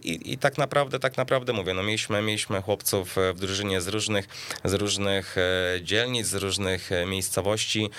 [0.02, 3.88] I, i, tak naprawdę, tak naprawdę mówię, no mieliśmy, mieliśmy chłopców e, w drużynie z
[3.88, 4.28] różnych,
[4.64, 7.90] z różnych e, dzielnic, z różnych e, miejscowości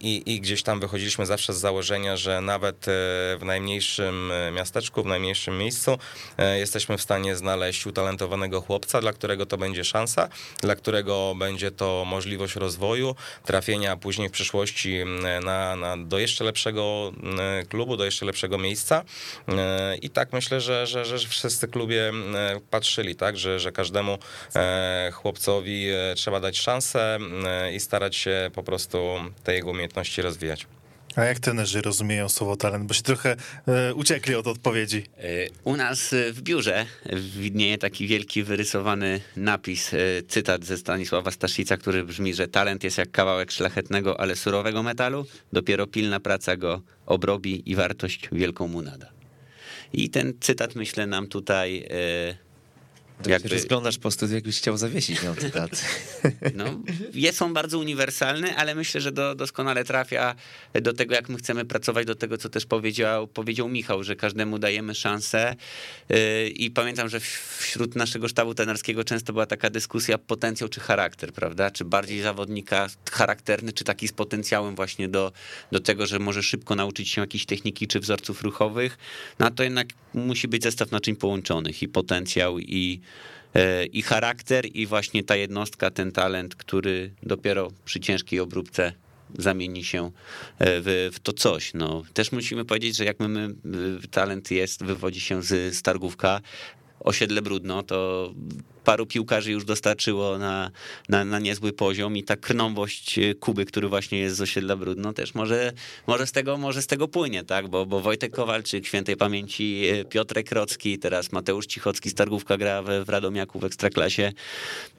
[0.00, 5.58] i, i gdzieś tam wychodziliśmy zawsze z założenia, że nawet w najmniejszym miasteczku, w najmniejszym
[5.58, 5.98] miejscu
[6.56, 10.28] jesteśmy w stanie znaleźć utalentowanego chłopca, dla którego to będzie szansa,
[10.60, 13.14] dla którego będzie to możliwość rozwoju,
[13.44, 14.98] trafienia później w przyszłości
[15.44, 17.12] na, na, do jeszcze lepszego
[17.68, 19.04] klubu, do jeszcze lepszego miejsca.
[20.02, 24.18] I tak myślę, że, że, że wszyscy klubie e, patrzyli, tak, że, że każdemu
[24.56, 27.18] e, chłopcowi e, trzeba dać szansę
[27.72, 28.98] i starać się po prostu
[29.44, 30.66] te jego umiejętności rozwijać.
[31.16, 32.86] A jak trenerzy rozumieją słowo talent?
[32.86, 33.36] Bo się trochę
[33.68, 35.04] e, uciekli od odpowiedzi.
[35.64, 36.86] U nas w biurze
[37.36, 39.90] widnieje taki wielki wyrysowany napis,
[40.28, 45.26] cytat ze Stanisława Staszica, który brzmi, że talent jest jak kawałek szlachetnego, ale surowego metalu,
[45.52, 49.13] dopiero pilna praca go obrobi i wartość wielką mu nada.
[49.96, 51.88] I ten cytat, myślę, nam tutaj.
[53.26, 53.48] E, jakby...
[53.48, 55.70] Rozglądasz po studiu, jakbyś chciał zawiesić ten cytat.
[56.54, 56.64] No,
[57.14, 60.34] jest on bardzo uniwersalny, ale myślę, że do, doskonale trafia
[60.82, 64.58] do tego, jak my chcemy pracować, do tego, co też powiedział, powiedział Michał, że każdemu
[64.58, 65.56] dajemy szansę.
[66.10, 67.20] E, I pamiętam, że
[67.58, 71.70] wśród naszego sztabu tenerskiego często była taka dyskusja potencjał czy charakter, prawda?
[71.70, 75.32] Czy bardziej zawodnika charakterny, czy taki z potencjałem właśnie do,
[75.72, 78.98] do tego, że może szybko nauczyć się jakiejś techniki czy wzorców ruchowych.
[79.38, 83.00] No to jednak musi być zestaw naczyń połączonych i potencjał i
[83.92, 88.92] i charakter, i właśnie ta jednostka, ten talent, który dopiero przy ciężkiej obróbce
[89.38, 90.10] zamieni się e,
[90.58, 91.74] w, w, to coś.
[91.74, 93.28] No, też musimy powiedzieć, że jak my,
[93.64, 96.40] my talent jest, wywodzi się z Stargówka,
[97.00, 98.32] osiedle Brudno, to
[98.84, 100.70] paru piłkarzy już dostarczyło na,
[101.08, 105.34] na, na niezły poziom i ta krnąbość Kuby, który właśnie jest z osiedla Brudno, też
[105.34, 105.72] może,
[106.06, 107.68] może, z, tego, może z tego płynie, tak?
[107.68, 113.08] Bo, bo Wojtek Kowalczyk, świętej pamięci Piotrek Krocki, teraz Mateusz Cichocki, Stargówka gra w, w
[113.08, 114.32] Radomiaku w Ekstraklasie,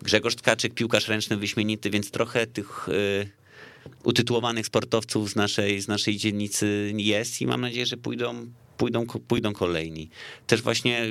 [0.01, 2.87] Grzegorz Tkaczyk, piłkarz ręczny wyśmienity, więc trochę tych...
[2.87, 3.45] Yy,
[4.03, 9.53] utytułowanych sportowców z naszej, z naszej dzielnicy jest i mam nadzieję, że pójdą, pójdą, pójdą
[9.53, 10.09] kolejni.
[10.47, 11.07] Też właśnie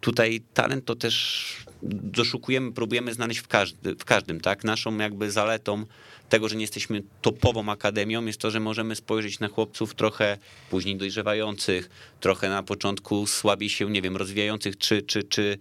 [0.00, 4.64] tutaj talent to też doszukujemy, próbujemy znaleźć w, każdy, w każdym, tak?
[4.64, 5.84] Naszą jakby zaletą
[6.28, 10.38] tego, że nie jesteśmy topową akademią, jest to, że możemy spojrzeć na chłopców trochę
[10.70, 15.58] później dojrzewających, trochę na początku słabiej się, nie wiem, rozwijających czy, czy, czy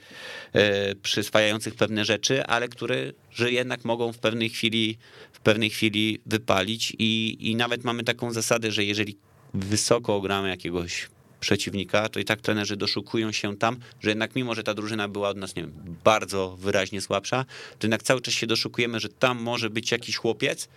[0.53, 4.97] e, przyswajających pewne rzeczy, ale które, że jednak mogą w pewnej chwili,
[5.34, 9.18] w pewnej chwili wypalić i, i nawet mamy taką zasadę, że jeżeli
[9.53, 11.09] wysoko gramy jakiegoś
[11.39, 15.29] przeciwnika, to i tak trenerzy doszukują się tam, że jednak mimo, że ta drużyna była
[15.29, 15.73] od nas, nie wiem,
[16.03, 17.45] bardzo wyraźnie słabsza,
[17.79, 20.69] to jednak cały czas się doszukujemy, że tam może być jakiś chłopiec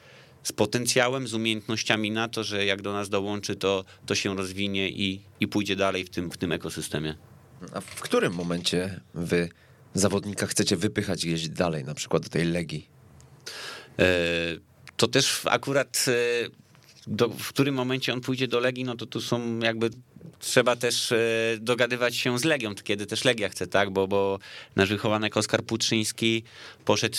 [0.43, 4.89] z potencjałem, z umiejętnościami na to, że jak do nas dołączy, to, to się rozwinie
[4.89, 7.15] i, i pójdzie dalej w tym, w tym ekosystemie.
[7.73, 9.49] A w którym momencie wy
[9.95, 12.89] zawodnika chcecie wypychać gdzieś dalej, na przykład do tej Legii?
[13.99, 14.05] E,
[14.97, 16.51] to też akurat e,
[17.07, 19.91] do, w którym momencie on pójdzie do Legii, no to tu są jakby
[20.39, 21.19] trzeba też e,
[21.61, 24.39] dogadywać się z Legią, kiedy też Legia chce, tak, bo, bo
[24.77, 26.43] nasz wychowanek Oskar Puczyński
[26.85, 27.17] poszedł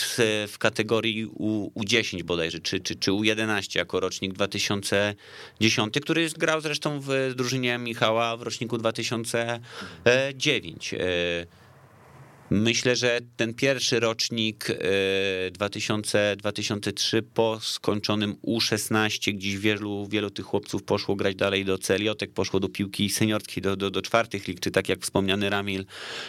[0.48, 7.00] w kategorii U, U10 bodajże, czy, czy, czy U11 jako rocznik 2010, który grał zresztą
[7.00, 10.94] w drużynie Michała w roczniku 2009.
[12.54, 14.68] Myślę, że ten pierwszy rocznik
[15.52, 21.78] 2000, e, 2003 po skończonym U16, gdzieś wielu, wielu tych chłopców poszło grać dalej do
[21.78, 25.84] Celiotek, poszło do piłki seniorskiej, do, do, do czwartych lig, czy tak jak wspomniany Ramil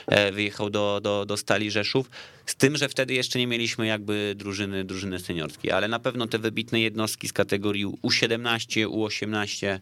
[0.07, 2.09] e, wyjechał do, do, do Stali Rzeszów.
[2.45, 6.39] Z tym, że wtedy jeszcze nie mieliśmy jakby drużyny, drużyny seniorskiej, ale na pewno te
[6.39, 9.79] wybitne jednostki z kategorii U17, U18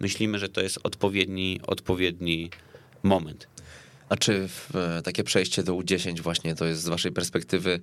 [0.00, 2.50] myślimy, że to jest odpowiedni, odpowiedni
[3.02, 3.53] moment.
[4.08, 4.70] A czy w,
[5.04, 7.80] takie przejście do U10 właśnie to jest z waszej perspektywy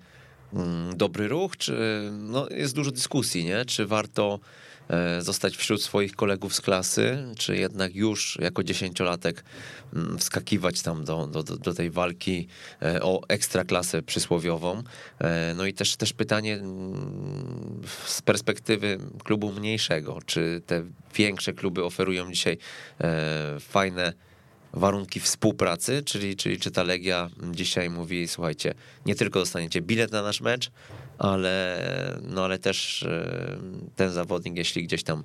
[0.53, 3.65] mm, dobry ruch, czy no, jest dużo dyskusji, nie?
[3.65, 4.39] Czy warto
[4.89, 9.43] e, zostać wśród swoich kolegów z klasy, czy jednak już jako dziesięciolatek
[9.93, 12.47] mm, wskakiwać tam do, do, do tej walki
[12.81, 14.83] e, o ekstraklasę przysłowiową.
[15.19, 20.83] E, no i też, też pytanie mm, z perspektywy klubu mniejszego, czy te
[21.15, 22.57] większe kluby oferują dzisiaj
[23.59, 24.13] fajne
[24.73, 28.73] warunki współpracy, czyli, czyli czy ta Legia dzisiaj mówi, słuchajcie,
[29.05, 30.71] nie tylko dostaniecie bilet na nasz mecz,
[31.17, 31.77] ale,
[32.21, 33.57] no ale też e,
[33.95, 35.23] ten zawodnik, jeśli gdzieś tam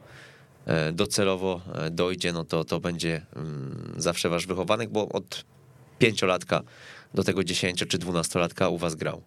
[0.66, 5.44] e, docelowo e, dojdzie, no to, to będzie mm, zawsze wasz wychowanek, bo od
[5.99, 6.62] pięciolatka
[7.14, 9.22] do tego dziesięcio czy dwunastolatka u was grał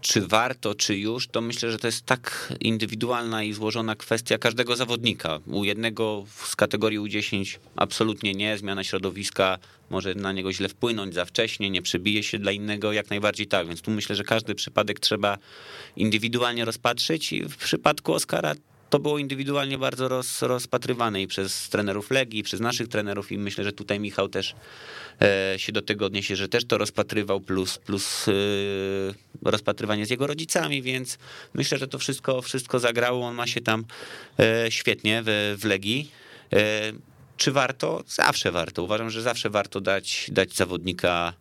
[0.00, 4.76] czy warto, czy już, to myślę, że to jest tak indywidualna i złożona kwestia każdego
[4.76, 5.38] zawodnika.
[5.46, 9.58] U jednego z kategorii U10 absolutnie nie, zmiana środowiska
[9.90, 13.68] może na niego źle wpłynąć za wcześnie, nie przebije się dla innego, jak najbardziej tak.
[13.68, 15.38] Więc tu myślę, że każdy przypadek trzeba
[15.96, 18.54] indywidualnie rozpatrzyć i w przypadku Oskara
[18.90, 23.38] to było indywidualnie bardzo roz, rozpatrywane i przez trenerów Legii, i przez naszych trenerów i
[23.38, 24.54] myślę, że tutaj Michał też
[25.22, 28.32] e, się do tego odniesie, że też to rozpatrywał, plus, plus e,
[29.42, 31.18] rozpatrywanie z jego rodzicami, więc
[31.54, 33.84] myślę, że to wszystko, wszystko zagrało, on ma się tam
[34.38, 36.10] e, świetnie w, w Legii.
[37.36, 38.04] czy warto?
[38.06, 38.82] Zawsze warto.
[38.82, 41.32] Uważam, że zawsze warto dać, dać zawodnika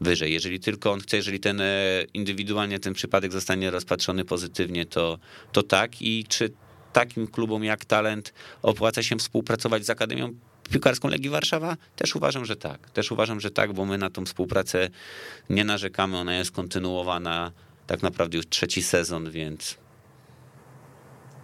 [0.00, 0.32] wyżej.
[0.32, 1.62] Jeżeli tylko on chce, jeżeli ten
[2.14, 5.18] indywidualnie ten przypadek zostanie rozpatrzony pozytywnie, to,
[5.52, 6.02] to tak.
[6.02, 6.50] I czy
[6.92, 8.32] takim klubom jak Talent
[8.62, 10.32] opłaca się współpracować z Akademią
[10.70, 11.76] Piłkarską Legii Warszawa?
[11.96, 12.90] Też uważam, że tak.
[12.90, 14.88] Też uważam, że tak, bo my na tą współpracę
[15.50, 16.16] nie narzekamy.
[16.16, 17.52] Ona jest kontynuowana
[17.86, 19.76] tak naprawdę już trzeci sezon, więc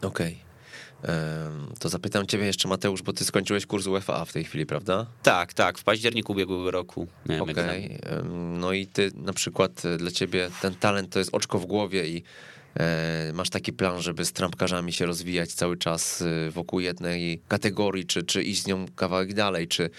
[0.03, 0.39] Okej.
[1.03, 5.07] Em, To zapytam ciebie jeszcze, Mateusz, bo ty skończyłeś kurs UEFA w tej chwili, prawda?
[5.23, 5.79] tak, tak.
[5.79, 7.07] W październiku ubiegłego roku
[7.41, 7.99] Okej.
[8.03, 11.67] em, No i ty na przykład e, dla ciebie ten talent to jest oczko w
[11.67, 12.23] głowie i
[13.35, 18.23] masz taki plan, żeby z trampkarzami się rozwijać cały czas e, wokół jednej kategorii, czy,
[18.23, 19.91] czy iść z nią kawałek dalej, czy,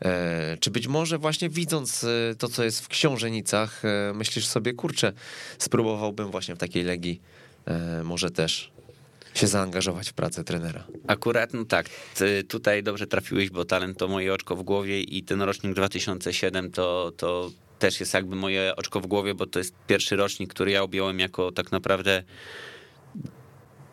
[0.00, 4.72] e, czy być może właśnie widząc e, to, co jest w książenicach, e, myślisz sobie,
[4.72, 5.12] kurczę,
[5.58, 7.20] spróbowałbym właśnie w takiej legii
[7.66, 8.70] e, może też
[9.34, 10.84] się zaangażować w pracę trenera.
[11.06, 11.90] Akurat, no tak,
[12.48, 17.12] tutaj dobrze trafiłeś, bo talent to moje oczko w głowie i ten rocznik 2007 to,
[17.16, 17.50] to
[17.80, 21.20] też jest jakby moje oczko w głowie, bo to jest pierwszy rocznik, który ja objąłem
[21.20, 22.22] jako tak naprawdę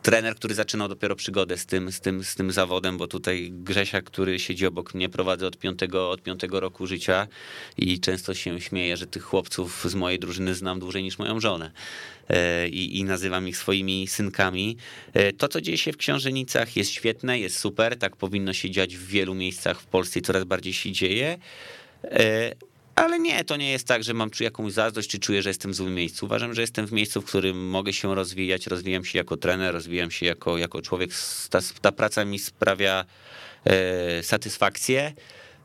[0.02, 4.02] trener, który zaczynał dopiero przygodę z tym, z tym, z tym zawodem, bo tutaj Grzesia,
[4.02, 7.28] który siedzi obok mnie, prowadzę od piątego, od piątego roku życia
[7.78, 11.72] i często się śmieję, że tych chłopców z mojej drużyny znam dłużej niż moją żonę
[12.30, 14.78] E, i, i nazywam ich swoimi synkami.
[15.14, 18.98] E, To, co dzieje się w Książenicach jest świetne, jest super, tak powinno się dziać
[18.98, 21.38] w wielu miejscach w Polsce i coraz bardziej się dzieje.
[22.98, 25.76] Ale nie, to nie jest tak, że mam jakąś zazdrość, czy czuję, że jestem w
[25.76, 26.26] złym miejscu.
[26.26, 30.12] Uważam, że jestem w miejscu, w którym mogę się rozwijać, rozwijam się jako trener, rozwijam
[30.12, 31.12] się jako, jako człowiek.
[31.50, 33.06] Ta, ta praca mi sprawia
[33.66, 35.14] e, satysfakcję.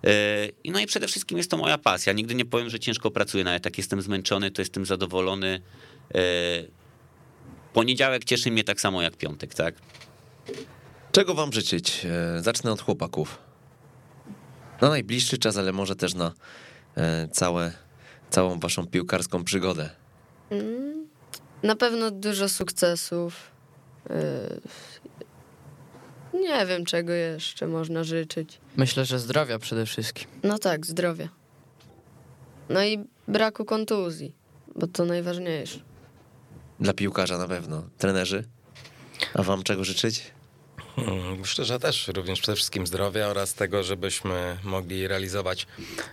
[0.05, 2.13] E, I no i przede wszystkim jest to moja pasja.
[2.13, 5.61] Nigdy nie powiem, że ciężko pracuję, nawet jak jestem zmęczony, to jestem zadowolony.
[6.15, 6.21] E,
[7.73, 9.75] Poniedziałek cieszy mnie tak samo jak piątek, tak?
[11.13, 12.07] Czego wam życzyć?
[12.07, 13.39] E, Zacznę od chłopaków.
[14.81, 16.33] Na najbliższy czas, ale może też na
[17.33, 17.73] całe,
[18.31, 19.91] całą waszą piłkarską przygodę.
[20.51, 21.07] Mm,
[21.63, 23.35] Na pewno dużo sukcesów.
[24.11, 24.61] Yy,
[26.41, 28.59] Nie wiem, czego jeszcze można życzyć.
[28.77, 30.29] Myślę, że zdrowia przede wszystkim.
[30.43, 31.29] No tak, zdrowia.
[32.69, 34.35] No i braku kontuzji,
[34.77, 35.79] bo to najważniejsze.
[36.81, 37.83] Dla piłkarza na pewno.
[37.99, 38.45] Trenerzy?
[39.35, 40.33] A wam czego życzyć?
[40.97, 45.67] Hmm, Myślę, że też również przede wszystkim zdrowia oraz tego, żebyśmy mogli realizować,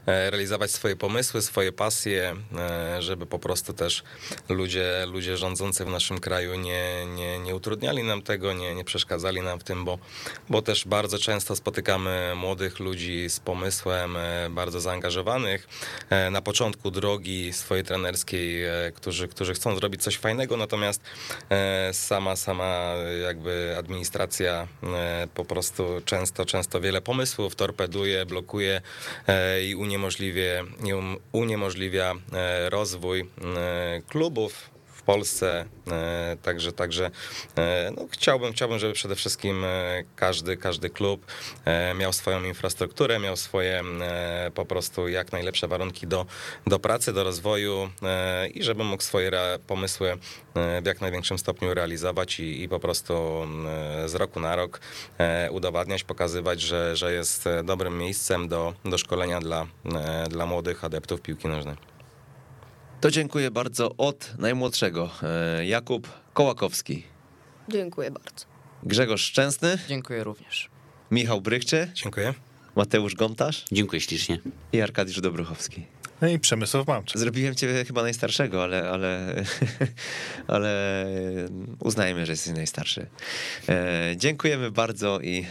[0.06, 4.04] e, realizować swoje pomysły, swoje pasje, e, żeby po prostu też
[4.50, 9.42] ludzie, ludzie rządzący w naszym kraju nie, nie, nie utrudniali nam tego, nie, nie przeszkadzali
[9.42, 9.98] nam w tym, bo,
[10.50, 15.68] bo też bardzo często spotykamy młodych ludzi z pomysłem, e, bardzo zaangażowanych
[16.32, 18.64] na początku drogi swojej trenerskiej,
[18.94, 21.02] którzy, którzy chcą zrobić coś fajnego, natomiast
[21.92, 24.69] sama, sama jakby administracja
[25.34, 28.82] po prostu często, często wiele pomysłów torpeduje, blokuje
[29.28, 30.64] e, i uniemożliwia,
[30.94, 34.79] um- uniemożliwia e, rozwój e, klubów
[35.10, 35.66] Polsce.
[35.92, 37.12] E, Także, także
[37.58, 41.26] e, no, chciałbym, chciałbym, żeby przede wszystkim e, każdy, każdy klub
[41.96, 43.84] miał swoją infrastrukturę, miał swoje
[44.56, 46.26] po prostu jak najlepsze warunki do,
[46.68, 47.90] do pracy, do rozwoju
[48.54, 49.32] i żeby mógł swoje
[49.68, 50.18] pomysły
[50.82, 53.14] w jak największym stopniu realizować i, i po prostu
[54.06, 54.80] z roku na rok
[55.52, 59.68] udowadniać, pokazywać, że, że jest dobrym miejscem do, do szkolenia dla,
[60.30, 61.99] dla młodych adeptów piłki nożnej.
[63.02, 65.10] To dziękuję bardzo od najmłodszego.
[65.24, 67.04] E, Jakub Kołakowski,
[67.70, 68.46] Dziękuję bardzo.
[68.84, 70.70] Grzegorz Szczęsny, Dziękuję również.
[71.12, 72.34] Michał Brychczy, Dziękuję.
[72.76, 74.40] Mateusz Gontarz Dziękuję ślicznie.
[74.74, 75.86] i Arkadiusz Dobruchowski.
[76.22, 77.18] No i Przemysław Mamczyk.
[77.18, 79.36] Zrobiłem ciebie chyba najstarszego, ale, ale,
[80.48, 81.06] ale
[81.80, 83.08] uznajmy, że jesteś najstarszy.
[83.70, 85.46] E, dziękujemy bardzo i,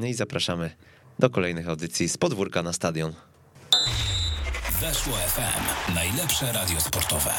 [0.00, 0.70] no i zapraszamy
[1.18, 3.12] do kolejnych audycji z podwórka na stadion.
[4.82, 5.94] Weszło FM.
[5.94, 7.34] Najlepsze radio sportowe.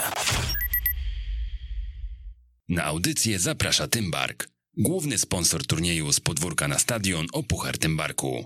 [2.70, 8.42] Na audycję zaprasza Tymbark, główny sponsor turnieju z podwórka na stadion o Puchar Tymbarku.